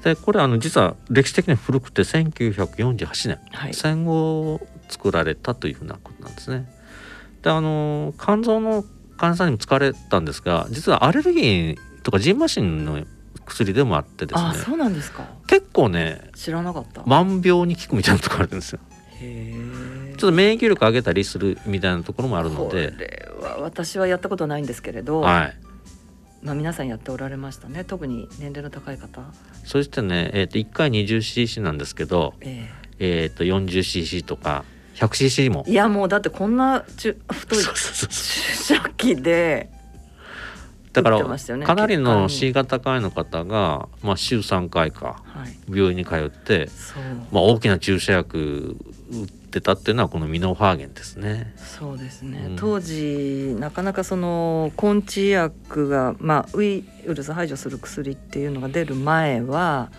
[0.05, 6.67] でこれあの実は歴史的に古くて1948年、はい戦後作られたというふうなことなんですね。
[7.43, 8.85] であの肝臓の
[9.23, 13.05] 患者さんにも使われたんですが実はアレルギーとかジンマシンの
[13.47, 14.49] 薬でもあってですね。
[14.49, 15.25] あそうなんですか。
[15.47, 18.81] 結構ね知らなかった、万病に効くみたいなところあるんですよ。
[19.21, 19.55] へ
[20.11, 20.15] え。
[20.17, 25.57] ちょっと免疫力上げたりするみたいなところもあるのこで、れは私はやったことないんですけれど、はい。
[26.43, 27.85] まあ皆さんやっておられましたね。
[27.85, 29.23] 特に年齢の高い方。
[29.65, 33.31] そしてね、えっ、と1回 20cc なんですけど、ええ。
[33.33, 35.65] っ、と 40cc とか 100cc も。
[35.67, 35.73] え。
[35.73, 39.71] いやもうだってこんなちゅ太い注射器で
[40.93, 41.19] だから
[41.65, 45.57] かなりの血 C 型肝炎の方が、まあ、週3回かはい。
[45.69, 47.03] 病院に通って、そう、
[47.33, 48.77] まあ、大きな注射薬
[49.11, 51.55] 打ってたっていうのはこのミノファーゲンですね。
[51.57, 52.57] そうですね、うん。
[52.57, 59.91] 当時なかなかその根治薬が、まあ、ウイルス排除する薬っていうのが出る前は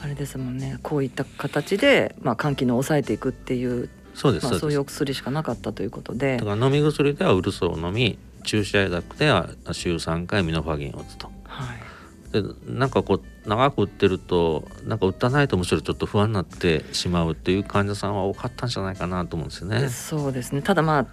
[0.00, 4.60] あれですもんねこういった形で、まあ、肝機能を抑えていくっていうまあ、そうですそうです。
[4.60, 11.30] そういうお薬しかなかったということでだから飲み薬ではウルソを飲み注射薬では週3回ミノファーゲンを打つと。
[11.44, 11.94] はい
[12.34, 19.88] でなんかこう長く打ってるとなんか打たないとむしろちょっと不安になってしまうっていう患者さんは多かったんじゃないかなと思うんですよね。
[19.88, 21.06] そうですねただまあ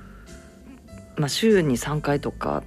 [1.17, 2.63] まあ週に3回とか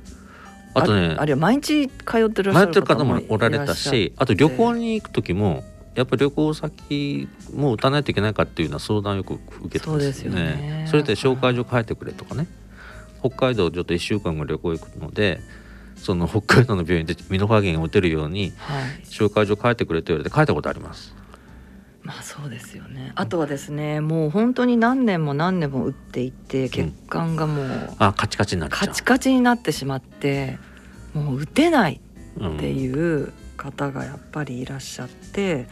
[0.74, 10.86] あとねああるいは毎日通ってるらっしゃる迷ってる方もおられたしあと旅行に行く時もやっぱり旅行先も打たないといけないかっていうような相談をよく受けてますそうですよね。
[10.90, 12.46] それで紹介状書いてくれとかね。
[13.20, 15.40] 北海道ちょっと1週間後旅行行くので
[15.96, 19.04] その北海道の病院でミノファーゲンを打てるようにはい。
[19.04, 21.14] 紹介状書いてくれと言われて書いたことあります。
[22.02, 23.12] まあそうですよね。
[23.14, 28.78] あとはですねもう本当に何年も何年も打っていて血管がもうあカチカチになっちゃう。
[28.80, 30.58] カチカチになってしまって
[31.14, 32.00] もう打てない
[32.38, 35.66] うんっていう方がやっぱりいらっしゃって、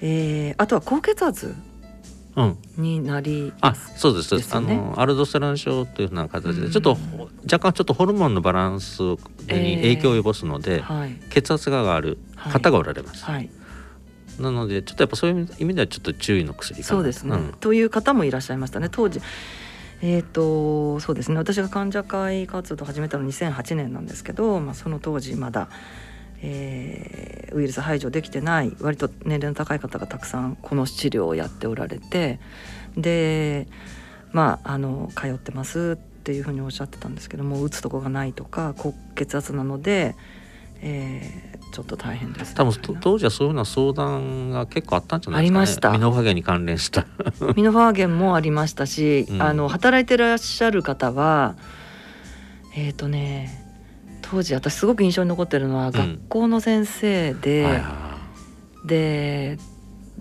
[0.00, 1.54] えーあとは高血圧
[2.36, 4.54] うん、になりあますそうですそうです。
[4.54, 6.60] あのアルドステロン症というふうな形うん。
[6.66, 6.96] でちょっと
[7.42, 9.16] 若干ちょっとホルモンのバランスに
[9.48, 11.16] 影響を及ぼすので、はい。
[11.30, 13.50] 血圧が上がる方がおられます、はい。
[14.38, 16.84] なのでちょっとやっぱそういう意味ではちょっと注意の薬かな。
[16.88, 17.54] そうですね、ん。
[17.58, 18.88] という方もいらっしゃいましたね。
[18.88, 19.20] 当時
[20.00, 21.38] えー、とそうですね。
[21.38, 25.68] 私が患者会活動を始めたの2008年なんですけど、まあ、その当時まだ、
[26.42, 32.40] えーウイルス排除できてない割と年齢の高い方がたくさんこの治療をやっておられて
[32.96, 33.66] で
[34.32, 40.14] まああの通ってますっていうふうにおっしゃってたんですけども打つとこがないとか高血圧なので、
[40.82, 45.90] えーちょっと大変です多分当時はそういうような相談が結構あったんじゃないですか、ね、ありました。
[45.92, 47.06] ミノファゲンに関連した。
[47.56, 49.42] ミノファーゲンもありましたし、うん。
[49.42, 51.56] あの働いてらっしゃる方は
[52.74, 53.67] えっ、とね
[54.30, 58.18] 当時私すごく印象に残ってるのは、学校の先生で、はいは
[58.84, 59.58] で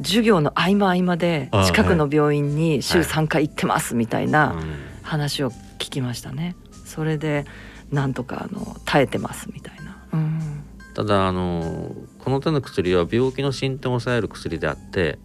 [0.01, 6.55] 授業の合間合間であ近くの病院に週はい3回行ってますみたいいなうん話を聞きましたね。
[6.85, 7.45] それで
[7.91, 9.97] なんとかあの耐えてますみたいな。
[10.13, 15.19] うんただあのこの手の薬は病気の進展を抑える薬であって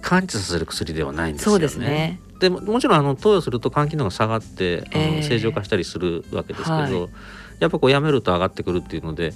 [0.00, 1.52] 完治させる薬ではないんですよね。
[1.52, 2.20] そうですね。
[2.40, 7.08] でももちろんあの投与すると肝機能が下がってえー正常化したりするわけですけど、はい
[7.60, 9.32] やっぱこうやめると上がってくるっていうので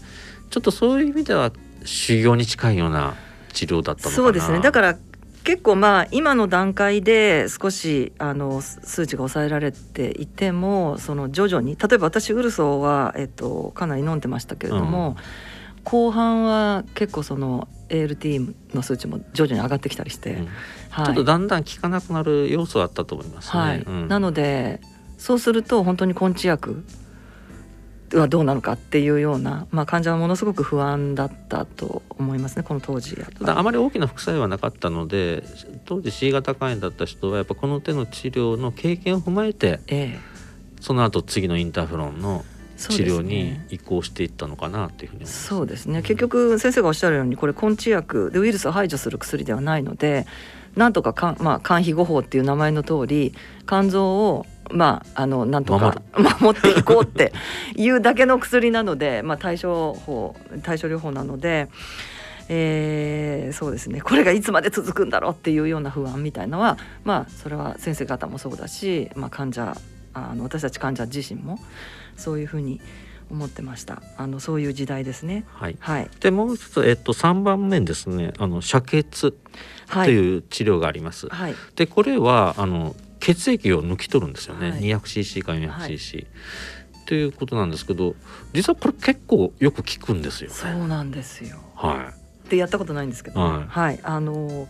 [0.50, 1.52] ちょっとそういう意味では
[1.84, 3.14] 修行に近いような
[3.52, 4.14] 治療だったのかな。
[4.14, 4.60] そうですね。
[4.60, 4.98] だから
[5.44, 15.16] 結構まあ今の段階で少しあの数値が抑えられていてもその徐々に例えば私ウルソーは、えっと、かなり飲んでましたけれども、
[15.84, 20.48] 後半は結構その ALT の数値も徐々に上がってきたりして、うん。
[20.90, 21.06] はい。
[21.06, 23.60] ちょっとだんだん効かなくなる要素はあったと思いますね。
[23.60, 23.80] はい。
[23.80, 24.08] うん。
[24.08, 24.80] なので
[25.18, 26.84] そうすると本当に根治薬
[28.18, 35.42] はどうなのかっていうような、まあ、患者はものすごく不安だったと思いますねこの当時ただあまり大きな副作用はなかったので
[35.84, 40.32] 当時 C 型肝炎だった人はやっぱこの手の治療の経験を踏まえてええ。
[40.80, 42.44] その後次のインターフェロンの
[42.76, 45.46] 治療に移行していったのかなというふうに思います。
[45.46, 46.02] そうですね。
[46.02, 50.26] 結局先生がおっしゃるようにこれ根治薬でウイルスを排除する薬ではないので
[50.74, 53.34] なんとかかん、まあ、肝皮護法っていう名前の通り
[53.68, 56.02] 肝臓をまああのなんとか
[56.40, 57.32] 守っていこうって
[57.76, 61.68] いうだけの薬なので、まあ、対処法対処療法なので。
[62.48, 64.00] えーそうですね。
[64.00, 69.76] これがいつまで続くんだろうっていうような不安みたいなのはまあそれは先生方もそうだし、まあ、患者
[70.12, 71.58] あの私たち患者自身も
[72.16, 72.80] そういうふうに
[73.30, 74.02] 思ってました。
[74.18, 75.44] あのそういう時代ですね。
[75.48, 78.32] はい、はい、でもう一つ、えっと、3番目にですね。
[78.38, 79.38] あの遮血と
[79.88, 81.28] はい、いう治療があります。
[81.28, 84.80] はい、でこれはあの血液を抜き取るんですよね、はい。
[84.80, 86.26] 200cc か 400cc、
[87.06, 88.16] ということなんですけど
[88.52, 90.56] 実はこれ結構よく効くんですよね。
[90.56, 91.58] そうなんですよ。
[91.76, 92.12] は
[92.50, 93.66] でやったことないんですけど、はい。
[93.68, 94.66] はい、あの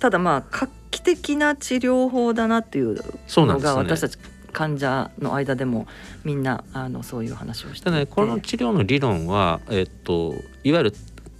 [0.00, 2.96] ただまあ画期的な治療法だなっていう
[3.28, 3.58] の。
[3.60, 4.18] が私たち
[4.52, 5.86] 患者の間でも
[6.24, 10.94] みんなあのそういう話をしてねこの治療の理論は、えっと、いわゆる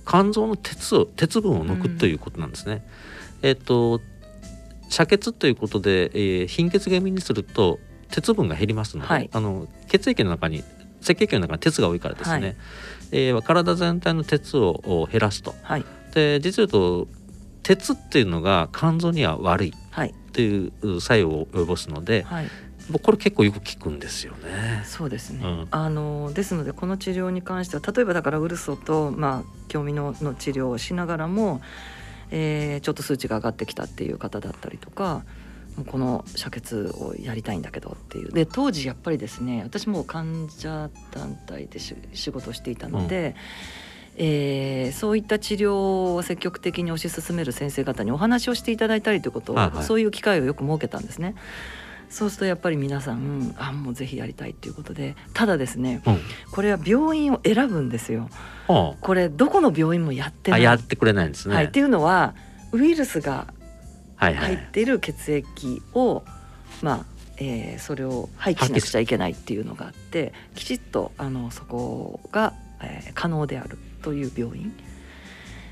[0.07, 2.87] 肝臓の鉄を鉄分を抜くということなんですね。
[3.43, 4.01] えっと
[4.93, 7.79] 遮血ということで、えー貧血気味にすると
[8.11, 9.31] 鉄分が減りますので、はい。
[9.33, 10.63] あの血液の中に
[11.03, 12.57] 赤血球の中に鉄が多いからですね、はい。
[13.13, 15.55] えー体全体の鉄をお減らすと。
[15.63, 15.85] はい。
[16.15, 17.09] で実を言うと
[17.63, 19.69] 鉄っていうのが肝臓には悪い。
[19.71, 20.15] っはい。
[20.33, 22.47] ていう作用を及ぼすので、はい。
[23.03, 24.83] これ結構よく効くんですよね。
[24.85, 25.69] そうですね、うん。
[25.71, 31.61] あのですのでこの治療に関しては例えばだからウルソと、まあ、興味のの治療をしながらも、
[32.35, 35.25] えーちょっと数値が上がってきたっていう方だったりとか
[35.87, 38.33] この遮血をやりたいんだけどっていう。
[38.33, 43.37] で当時やっぱりですね私も患者団体でし仕事をしていたので、
[44.17, 49.85] えーそういった治療を積極的に推し進める先生方にお話をしていただいたりということを、はいはい。
[49.85, 51.35] そういう機会をよく設けたんですね。
[52.13, 56.21] そうするとやっぱり皆さんあもうぜひやりたいっていうことでただですねうん。
[56.53, 58.29] これは病院を選ぶんですよ。
[58.69, 61.55] はこれどこの病院もやってやってくれないんですね。
[61.55, 62.35] はい、っていうのは
[62.73, 63.47] ウイルスが
[64.17, 64.57] はいはい。
[64.57, 66.23] 入っている血液を、
[66.83, 67.05] まあ
[67.39, 72.53] えーそれを廃棄しなくちゃいけないっていうのがあってきちっとあのそこが、
[72.83, 74.73] えー可能であるという病院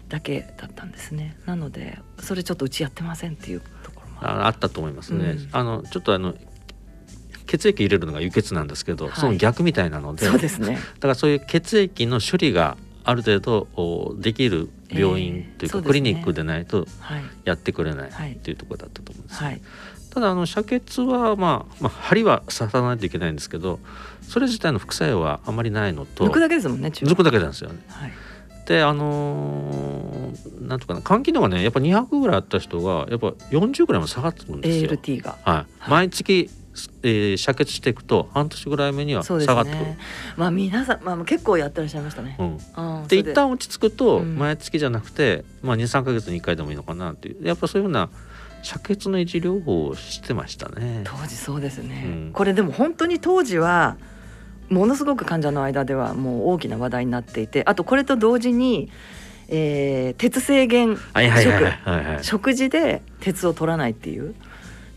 [0.09, 1.37] だけだったんですね。
[1.45, 5.31] なのでそれちょっとうちやってませんっていうとこあったと思いますね。
[5.31, 5.49] うん。
[5.53, 6.35] あのちょっとあの
[7.47, 9.15] 血液入れるのが輸血なんですけど、はい。
[9.15, 10.77] その逆みたいなので、そうですね。
[10.77, 15.87] だからそういう血液の処理がある程度おできる病院というか、えーそうね。
[15.87, 17.23] クリニックでないとはい。
[17.45, 18.33] やってくれないはい。
[18.33, 19.61] うところだったと思うんです、はい。
[20.11, 23.79] ただあの遮血は、まあ、まあ針は刺さないといけないんですけど
[24.23, 27.79] それ自体の副作用はあまりないのと抜くだけですもんね中抜くだけなんですよね。
[27.89, 28.13] はい
[28.71, 34.91] であのーなんとかな肝機能がねやっぱ200ぐらいあった人がやっぱ40ぐらいも下がってくるんですよ。
[34.93, 35.39] ALT が。
[35.43, 35.91] はい、はい。
[35.91, 36.49] 毎月、
[37.03, 39.81] えー遮血していくと半年ぐらい目には下がってくる。
[39.81, 39.99] ね
[40.37, 42.37] まあ皆さん、まあ、結構やってらっしゃいましたね。
[42.39, 44.37] うん、うんで一旦落ち着くとうん。
[44.37, 47.45] 毎月じゃなくて、まあ、23か月に1回でもいいのかなっていう。
[47.45, 48.09] やっぱそういうふうな
[48.63, 51.03] 遮血の維持療法をしてましたね。
[51.05, 52.31] 当時そうですね、うん。
[52.33, 53.97] これでも本当に当時は
[54.71, 58.91] ものすごく患者の間ではもう大きな話題になっていてあとこれと同時に、
[59.49, 61.65] えー鉄制限はいはいはいはい。
[61.65, 62.25] はいはい。
[62.25, 64.31] 食事で鉄を取らないっていう。
[64.31, 64.33] っ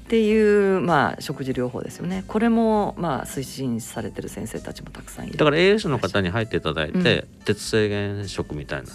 [0.05, 2.24] ていうまあ食事療法ですよね。
[2.28, 5.38] これもまあ推進されてる先生たちもたくさんいる。
[5.38, 8.89] だから AS の方に入っていただいて、う鉄制限食みたいな。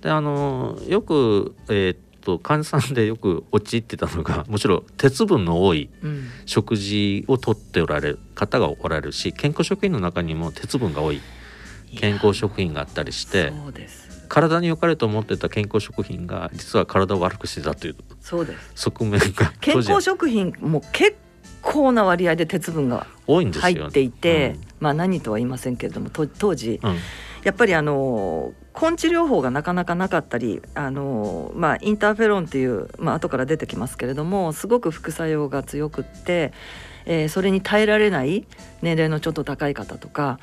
[0.00, 6.28] であのよく、えーっと患者さんでよく陥ってたのがもちろん鉄分の多いうん。
[6.46, 11.20] 食事をとっておられる方がおられるし健康食品の中にも鉄分が多い
[11.96, 13.52] 健康食品があったりして
[14.28, 18.72] 体に良かれと思ってた健康食品が実は体を悪くしてたというそうです。
[18.76, 21.16] 側面が 健康食品も結
[21.60, 26.90] 構な割合で鉄分が多いんですよ、入っていて、まあ何とは言いませんけれどもと当時うん。
[26.90, 26.98] うん
[27.44, 36.52] やっぱりあの根治療法がなかなかなかったりあの、まあ、インターフェロンっていう、まあ後から出てきますけれどもすごく副作用が強くって、
[37.04, 38.46] えーそれに耐えられない
[38.80, 40.38] 年齢のちょっと高い方とか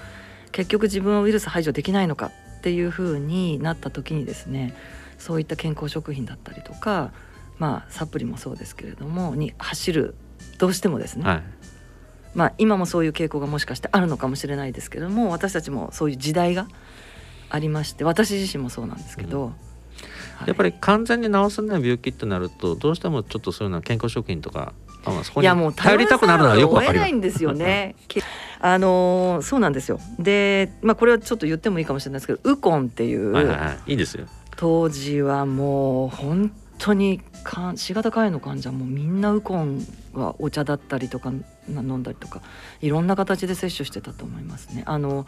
[0.52, 4.76] 結局自分はウイルス排除できないのかっていうふうになった時にですね
[5.18, 7.12] そういった健康食品だったりとか、
[7.58, 10.16] まあ、サプリもそうですけれどもに走る
[10.58, 11.44] どうしてもですね、はい。
[12.34, 16.68] まあ、今もそういう傾向がもしかしてあるのかもしれないですけども私たちもそういう時代が
[17.50, 19.54] ありまして私自身もそうなんですけど、はい
[20.46, 24.74] やっぱり完全に治せない病気ってなるとどうしてもちょっとそういうような健康食品とか
[25.06, 27.96] あまあそこに頼りたくなるのはよくわかるないんですよね。
[28.08, 28.22] け
[28.60, 30.00] あのーそうなんですよ。
[30.18, 34.28] で、まあこれはちょっと言ってもいいかもしれないですけど、ウコンっていう、はいはいはいいいですよ
[34.58, 41.32] 当時はもう本当にかん C 型肝炎の患者もみんなウコンはお茶だったりとか
[41.70, 42.42] な飲んだりとか
[42.82, 44.84] いろんな形で摂取してたと思いますね。
[44.86, 45.26] あの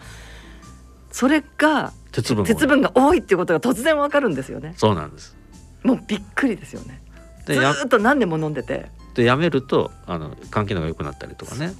[1.11, 4.73] それが鉄分が多い鉄分が多いっていうことが突然わかるんですよね。
[4.77, 5.35] そうなんです
[5.83, 7.01] もうびっくりですよね。
[7.45, 7.53] ず
[7.85, 8.89] っと何年も飲んでて。
[9.13, 11.73] でやめるとあの肝機能が良くなったりとかね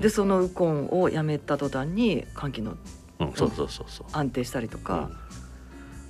[0.00, 2.78] でそのウコンをやめた途端に肝機能
[3.20, 5.24] うんそうそうそうそう安定したりとか、うん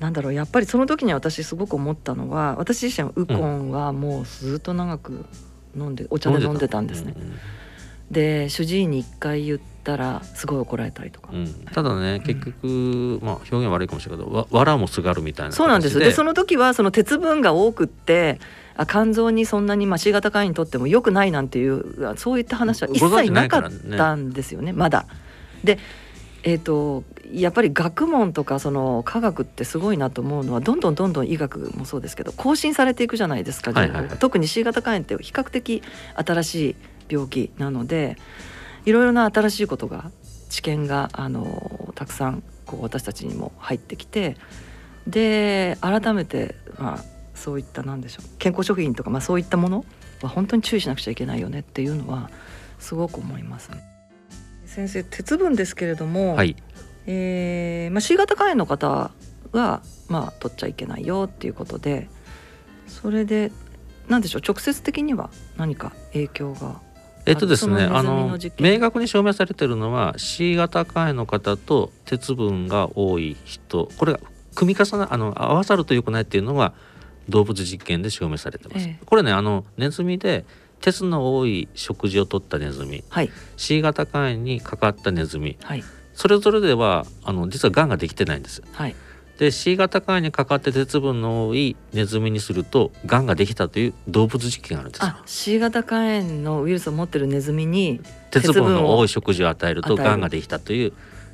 [0.01, 5.25] なんだろうやっぱりその時に私すごく思ったのは私自身はウコンはもうずっと長く
[5.77, 7.15] 飲んでお茶で飲んでたんですね。
[8.11, 11.31] で主治医に一回言ったらすごい怒られたりとか。
[11.33, 11.39] うん。
[11.39, 15.99] うんただね結局、まあ表現悪いかもしれないけどわ藁もすがるみたいな形そうなんです。
[15.99, 18.41] でその時はその鉄分が多くって
[18.77, 25.07] あ肝臓にそんなにまあ C 型肝炎にとっても良くないなんていうそういった話は一切ないかったんですよねまだ。
[25.63, 25.79] で
[26.47, 34.19] えー、とやっぱり学問とかその科学ってすごいなと思うのはどんどんどんどん医学もそうですけど更新されていくじゃないですか、はいはいはい。
[34.19, 35.83] 特に C 型肝炎って比較的
[36.15, 36.77] 新しい
[37.09, 38.19] 病気なので
[38.85, 40.11] いろいろな新しいことが
[40.51, 44.37] 知見があのたくさんこう私たちにも入ってきて
[45.07, 47.05] で改めて、まあ、
[47.35, 49.85] そういったなんでしょう健康食品とか、まあ、そういったもの
[50.23, 52.31] は本当に注意しなくちゃいけないよねっていうのは
[52.79, 53.83] すごく思いますね。
[54.67, 56.57] 先生鉄分ですけれども、はい
[57.07, 59.13] えーまあ、C 型肝炎の方
[59.53, 62.09] は、まあ、取っちゃいけないよっていうことで
[62.89, 63.53] それで
[64.09, 66.81] なんでしょう直接的には何か影響が
[67.27, 73.89] えっとですねあその明確に証明されてるのは C 型肝炎の方と鉄分が多い人。
[73.99, 74.21] これが
[74.55, 76.75] 組み重なあの合わさると良くないっていうのが
[77.29, 78.87] 動物実験で証明されてます。
[78.87, 79.05] ええ。
[79.05, 80.45] これねあのネズミで
[80.81, 83.03] 鉄の多い食事をとったネズミ。
[83.09, 83.31] はい。
[83.57, 85.57] C 型肝炎にかかったネズミ。
[85.63, 85.85] はい。
[86.13, 88.63] それぞれではあの実はがんができてないんです。
[88.73, 88.95] はい
[89.39, 95.09] で C 型肝炎にかかって鉄分の多いネズミにするとがんができたという動物実験があるんですよ。
[95.09, 100.93] あ C 型肝炎のウイルスを持ってるネズミに鉄分の多い食事を与えるとがんができたという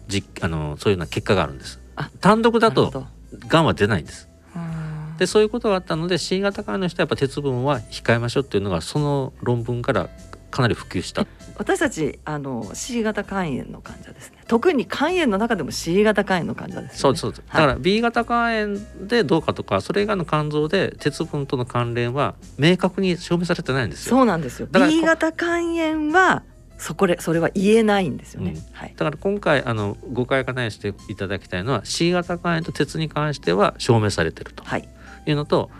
[0.08, 1.78] 実あのそういうような結果があるんです。
[1.96, 3.06] あ単独だと
[3.48, 4.28] がんは出ないんです。
[4.56, 5.16] うん。
[5.18, 10.08] でそういうことがあったので C 型肝炎の人はやっぱ鉄分は控えましょうっていうのがその論文から
[10.50, 11.26] かなり普及した。
[11.56, 14.38] 私たちあの C 型肝炎の患者ですね。
[14.46, 17.18] 特に肝炎の中でも C 型肝炎の患者ですよね。
[17.18, 17.66] そうそうだはい。
[17.66, 24.16] から B 型肝炎でどうかとかそれ以外の肝臓で鉄分との関連は明確に証明されてないんですよ。
[24.16, 24.68] そうなんですよ。
[24.72, 26.42] B 型肝炎は
[26.78, 28.62] そこでそれは言えないんですよね、うん。
[28.72, 28.94] はい。
[28.96, 34.64] だから今回あの誤解がないしていただきたいのは C 型肝炎と鉄に関しては証明されてると。
[34.64, 34.88] はい。
[35.26, 35.70] いうのと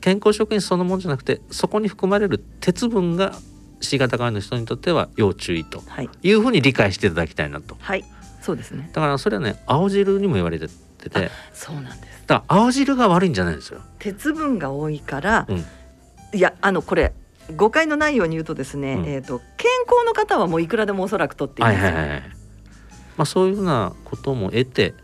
[0.00, 3.34] 健康食品そのものじゃなくてそこに含まれる鉄分が
[3.86, 6.10] C 型肝炎の人にとっては要注意とはい。
[6.22, 7.76] いうふうに理解していただきたいなと。
[7.80, 8.04] はい。
[8.42, 8.90] そうですね。
[8.92, 11.08] だからそれはね青汁にも言われてて。
[11.08, 12.24] だかそうなんです。
[12.26, 13.80] ら青汁が悪いんじゃないんですよ。
[13.98, 15.64] 鉄分が多いから、うん。
[16.34, 17.12] いやあのこれ
[17.54, 19.06] 誤解のないように言うとですね、うん。
[19.06, 22.22] えっ、と健康の方はもういくらでもおそらく取っていいんはいですよ、はいはい。
[23.16, 24.94] まあそういうふうなことも得て、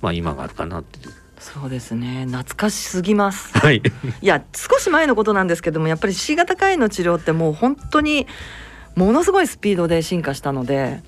[0.00, 1.14] まあ今があるかなっていう。
[1.42, 2.24] そうですね。
[2.26, 3.52] 懐かしすぎます。
[3.58, 3.82] はい。
[4.22, 8.28] いや少し前のことなんですけどもやっぱり C 型肝炎の治療ってもう本当に
[8.94, 11.02] ものすごいスピードで進化したので。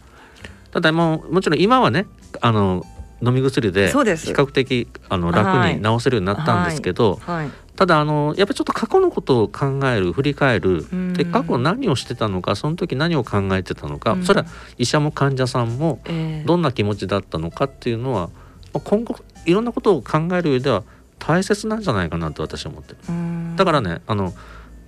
[0.73, 2.07] ただもうもちろん今はね
[2.41, 2.85] あの
[3.23, 7.51] 飲み薬で比較的あの楽に治せるようになったんですけど、はい。
[7.77, 10.85] ただあのやっぱりちょっと過去のことを考える振り返る。
[10.93, 11.13] うん。
[11.13, 14.25] で過去何をしてたのかその時何を考えてたのか、うん。
[14.25, 14.47] それは
[14.79, 18.31] 医者も患者さんもえーどんな気持ちだったのかっていうのは
[18.73, 19.15] まあ今後
[19.47, 20.85] いろんなことを考える上では
[21.19, 22.99] 大切なんじゃないかなと私は思ってる。
[23.09, 23.55] うん。
[23.57, 24.33] だからねあの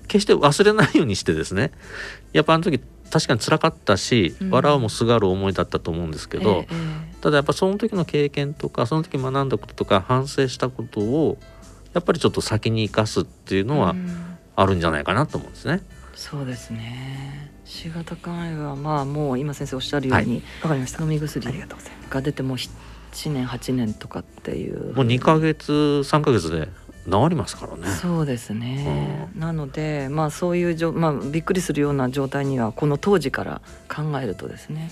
[0.08, 1.72] 決して忘れないようにしてですね
[2.32, 2.80] やっぱあの時
[3.10, 4.50] 確かに辛かったし、うん。
[4.50, 11.38] 笑うもすがる思いだったと思うんですけど、えーえただやっぱその時の経験とかその時学んだこととか反省したことを
[11.92, 14.36] やっぱりちょっと先に生かすっていうーのはうん。
[14.56, 15.82] あるんじゃないかなと思うんですね。
[16.14, 17.52] そうですね。
[17.66, 21.02] C 型肝炎はまあもう今先生おっしゃるようにわ、かりました。
[21.02, 21.46] 飲み薬
[22.08, 22.58] が出てもう
[23.16, 24.94] 7年8年とかっていう。
[24.94, 26.68] もう2ヶ月3ヶ月で
[27.10, 27.88] 治りますからね。
[27.88, 34.90] そうですね、なのでまあそういうじょ、まあ、びっくりするような状態にはこの当時から考えるとですね。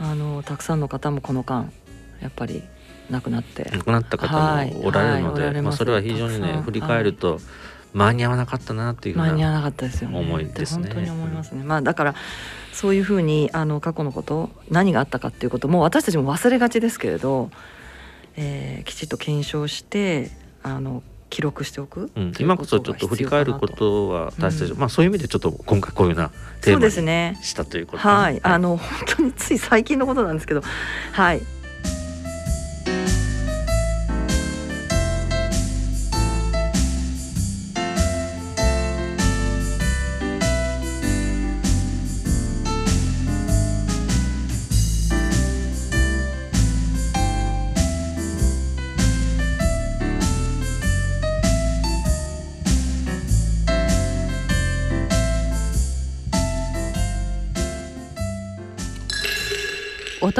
[0.00, 1.72] あのたくさんの方もこの間
[2.20, 2.62] やっぱり
[3.10, 3.70] 亡くなって。
[3.72, 4.74] 亡くなった方はい。
[4.74, 7.40] もおられるので、はいおられまあそれは非常にね振り返ると
[7.94, 10.20] 間に合わなかったなっていうふうな間に合わなかったですよね。
[10.20, 10.88] 思いですね。
[10.88, 12.14] 本当に思いますね、まあだから
[12.78, 17.50] そういうふうにあの過去のこと何があったかっていうことも私たちも忘れがちですけれど、
[18.36, 20.30] えーきちっと検証して
[20.62, 24.72] あの記録しておく、うん、今こそちょっと振り返ることは大切。
[24.72, 27.98] うんまあそういう意味でちょっと今回こういうようなテーマにですねしたということ。
[27.98, 30.62] はい、あの本当につい最近のことなんですけど、
[31.14, 31.40] はい。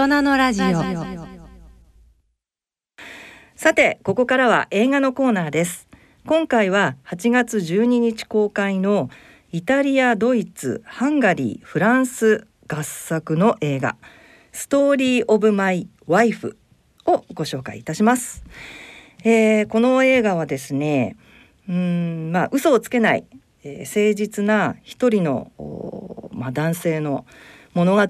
[0.07, 0.81] 人のラジオ。
[3.57, 5.89] さてここからは映画のコーナーです。
[6.25, 9.11] 今回は8月12日公開の
[9.51, 13.97] イタリアドイツハンガリーフランス合作の映画
[14.53, 16.57] ストーリーオブマイワイフ
[17.05, 18.45] をご紹介いたします、
[19.25, 21.17] えーこの映画はですね
[21.69, 23.25] うんまあ嘘をつけない、
[23.65, 27.27] えー誠実な一人の、おまあ、男性の
[27.75, 28.03] 物語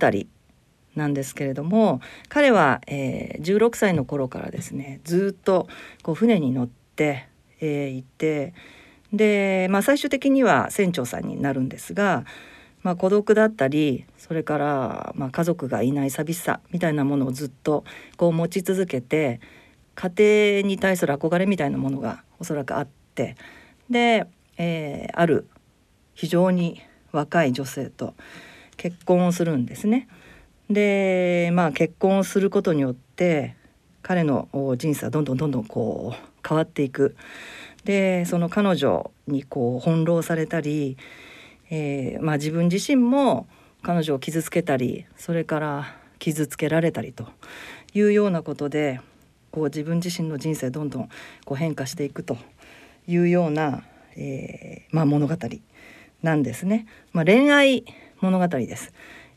[0.98, 5.68] なんですけれども彼は、えー16歳の頃からですねずっと
[6.02, 7.28] こう船に乗って、
[7.60, 8.52] えー行って
[9.12, 12.24] で、まあ、最終的には船長さんになるんですが、
[12.82, 17.84] まあ、孤独だったりそれから、まあ、家族がいない寂しさみたいなものをずっと
[18.18, 19.40] こう持ち続けて
[19.94, 23.36] 家庭に対する憧れみたいなものがおそらくあって
[23.88, 24.26] で、
[24.58, 25.48] えーある
[26.14, 26.82] 非常に
[27.12, 28.14] 若い女性と
[28.76, 30.08] 結婚をするんですね。
[30.70, 33.56] でまあ結婚をすることによって
[34.02, 37.16] 彼の人生はどんどんどんどんこう変わっていく。
[37.84, 40.96] でその彼女にこう翻弄されたり、
[41.70, 43.46] えーまあ、自分自身も
[43.82, 47.28] 彼女を傷つけたりそれから傷つけられたりと
[47.94, 49.00] いうようなことで
[49.52, 51.08] こう自分自身の人生どんどん
[51.44, 52.36] こう変化していくと
[53.06, 53.84] いうような、
[54.16, 55.36] えーまあ、物語
[56.22, 56.86] なんですね。
[57.12, 57.84] まあ、恋愛
[58.20, 58.92] 物語です。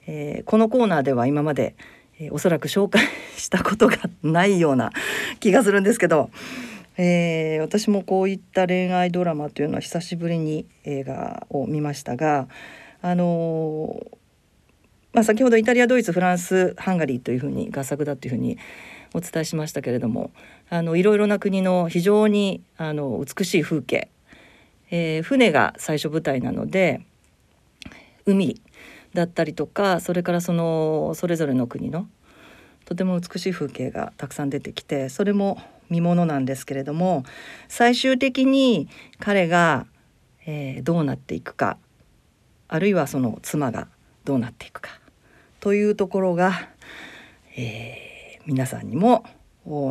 [0.08, 1.76] えーこのコーナーでは今まで、
[2.20, 3.02] えーおそらく紹介
[3.38, 4.92] したことがないような
[5.40, 6.30] 気がするんですけど、
[6.98, 12.48] えー私もこういった恋愛ドラマというのは久しぶりに映画を見ましたが
[13.02, 14.18] あのー
[15.14, 18.58] まあ、先ほどイタリアドイツフランスハンガリーというふうに合作だというふうに
[19.14, 20.32] お伝えしましたけれども
[20.70, 24.10] あのいろいろな国の非常にあの美しい風景、
[24.90, 27.02] えー船が最初舞台なので
[28.26, 28.62] 海
[29.14, 32.08] だったりとかそれからそのそれぞれの国の
[32.86, 37.24] とても美しい風景がたくさん出てきてそれも見ものなんですけれども
[37.68, 38.88] 最終的に
[39.20, 39.86] 彼が、
[40.46, 41.78] えーどうなっていくか
[42.68, 43.88] あるいはその妻が
[44.24, 44.90] どうなっていくか
[45.60, 46.70] というところが、
[47.56, 48.12] えー
[48.48, 49.24] 皆さんにも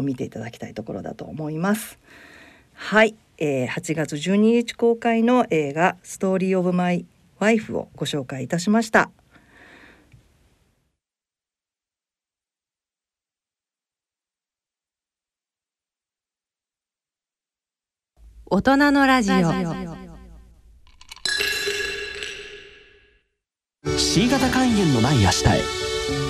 [0.03, 2.01] 見ていただきたいところだと思います。
[2.75, 7.07] はい、えー8月12日公開の映画「ストーリー・オブ・マイ・
[7.41, 9.11] ワイフ」をご紹介いたしました。
[18.53, 19.35] 大人のラジオ。
[23.97, 25.63] C 型肝炎のない明日へ。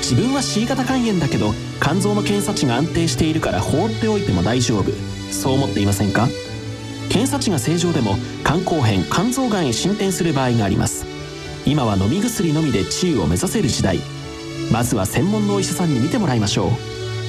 [0.03, 4.93] 自分は C 型肝炎だけど肝臓の検査値が安定しているから放っておいても大丈夫。
[5.33, 6.29] そう思っていませんか？
[7.11, 11.05] 検査値が正常でも肝硬変肝臓がんへ進展する場合があります。
[11.67, 13.99] 今は飲み薬のみで治癒を目指せる時代。
[14.73, 16.71] まずは専門のお医者さんに診てもらいましょう。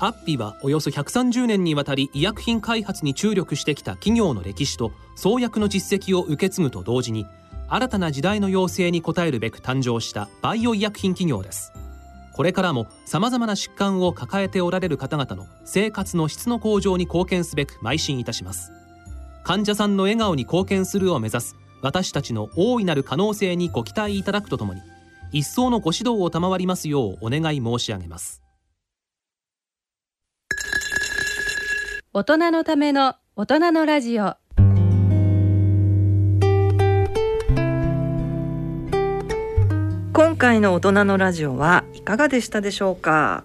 [0.00, 7.24] アッピはおよそ130年にわたり医薬品開発に注力してきた企業の歴史と創薬の実績を受け継ぐと同時に
[7.74, 11.72] 新たな時代の要請に応えるべく誕生したバイオ医薬品企業です。
[12.34, 18.72] これからも様々な疾患を抱えておられる方々の生活の質の向上に貢献すべく邁進いたします。
[19.42, 24.82] 患者さんの笑顔に貢献するを目指す私たちの大いなる可能性にご期待いただくとともに
[25.32, 28.42] 一層のご指導を賜りますようお願い申し上げます。
[32.12, 34.36] 大人のための大人のラジオ。
[40.24, 43.42] 今回の大人のラジオはいかがでしたでしょうか？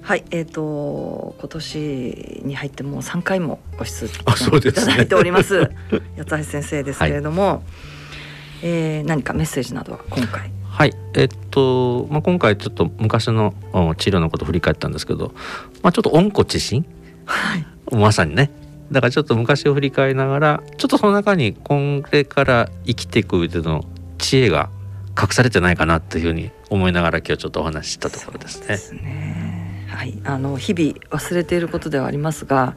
[0.00, 5.72] はいえー、と今年に入ってもう3回もご出演いただいております。
[6.16, 7.64] 八橋先生ですけれども、
[8.62, 10.52] えー何かメッセージなどは今回？
[10.62, 15.34] はい、えっと、まあ、今回ちょっと昔のお治療のことを振り返ったんですけど、
[15.82, 16.86] まあ、ちょっと温故知新？
[17.24, 17.66] はい。
[17.92, 18.52] まさにね。
[18.92, 21.76] だからちょっと昔を振り返りながらちょっとその中にこ
[22.12, 23.84] れから生きていく上での
[24.18, 24.70] 知恵が
[25.20, 28.76] 隠されてないかなというふうに思いながら今日ちょっとお話ししたところですね。
[28.76, 29.86] すね。
[29.88, 30.20] はい。
[30.24, 32.74] あの日々忘れていることではありますが、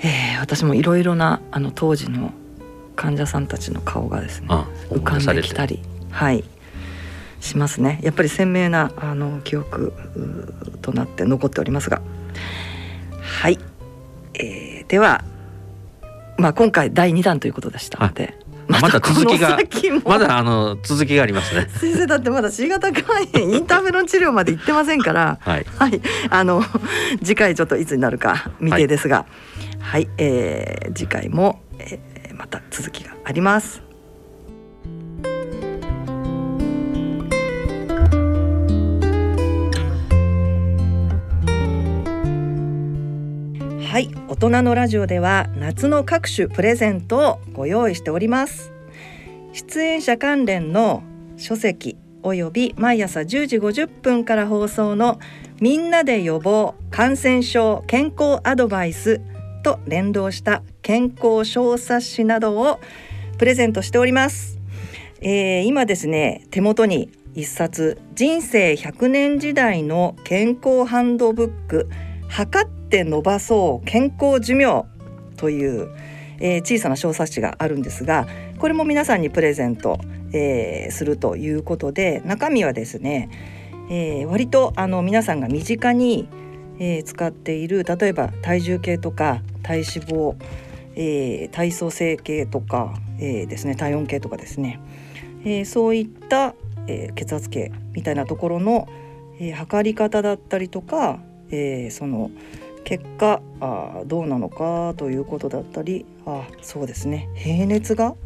[0.00, 2.32] えー私もいろいろなあの当時の
[2.96, 5.80] 患者さんたちの顔がですねあ浮かんできたり
[6.10, 6.44] はい。
[7.40, 7.98] しますね。
[8.02, 9.92] やっぱり鮮明なあの記憶
[10.80, 12.00] となって残っておりますが。
[13.20, 13.58] はい、
[14.34, 15.24] えーでは
[16.36, 18.38] まあ今回第2弾ということでしたので
[18.80, 19.58] まだ続きが
[20.04, 21.68] まだあの続きがありますね。
[21.78, 25.66] 先生だってまだ C 型肝炎インターフェロン治療まで行ってませんからはい。
[25.78, 26.00] はい、
[26.30, 26.64] あの
[27.22, 29.26] 次回ちょっといつになるか未定ですが、
[29.80, 33.91] はい、えー次回も、えーまた続きがあります。
[43.92, 48.72] はい、大人のラジオでは夏の各種プレゼントをご用意しております。
[49.52, 51.02] 出演者関連の
[51.36, 55.20] 書籍および毎朝10時50分から放送の
[55.60, 59.20] みんなで予防感染症健康アドバイス
[59.62, 62.80] と連動した健康小冊子などを
[63.36, 64.58] プレゼントしております、
[65.20, 71.90] えー今ですね手元に一冊人生100年時代の健康ハンドブック
[72.32, 74.86] 測って伸ばそう健康寿命
[75.36, 75.94] という、
[76.40, 78.26] えー小さな小冊子があるんですが
[78.58, 79.98] これも皆さんにプレゼント、
[80.32, 83.28] えーするということで中身はですね、
[83.90, 86.26] えー割とあの皆さんが身近に、
[86.78, 90.34] えー使っている例えば体重計とか体脂肪、
[90.96, 94.80] えー体組成計とか、えーですね体温計とかですね、
[95.44, 96.54] えーそういった、
[96.86, 98.88] えー血圧計みたいなところの、
[99.38, 101.18] えー測り方だったりとか、
[101.52, 102.30] えーその
[102.84, 108.16] 結果あどうなのかということだったりあそうですね平熱が、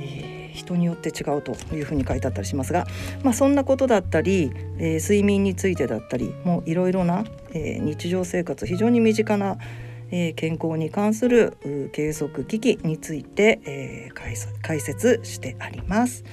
[0.00, 2.86] えー人によって違うというふうに書いてあったりしますが、
[3.22, 9.56] まあ、そんなことだったり、えー睡眠についてだったりもういろいろな、えー日常生活非常に身近な、
[10.10, 11.56] えー健康に関する
[11.92, 16.24] 計測機器について、えー解解説してあります。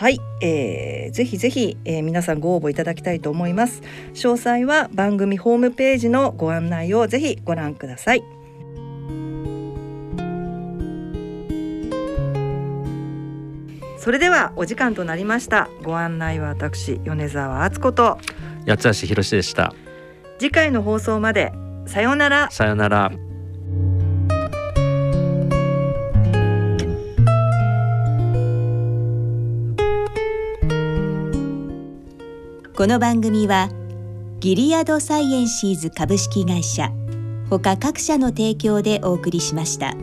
[0.00, 3.82] はい、えーぜひぜひ、えー皆さんご応募いただきたいと思います。
[4.14, 8.22] 詳細は番組ホームページのご案内をぜひご覧ください。
[13.98, 15.68] それではお時間となりました。
[15.82, 18.16] ご案内は私米沢敦子と
[18.66, 19.74] 八橋ひろしでした
[20.38, 21.52] 次回の放送まで
[21.84, 22.50] さようなら。
[22.50, 23.12] さよなら
[32.80, 33.68] この番組は
[34.38, 36.90] ギリアドサイエンシーズ株式会社
[37.50, 39.94] ほか各社の提供でお送りしました。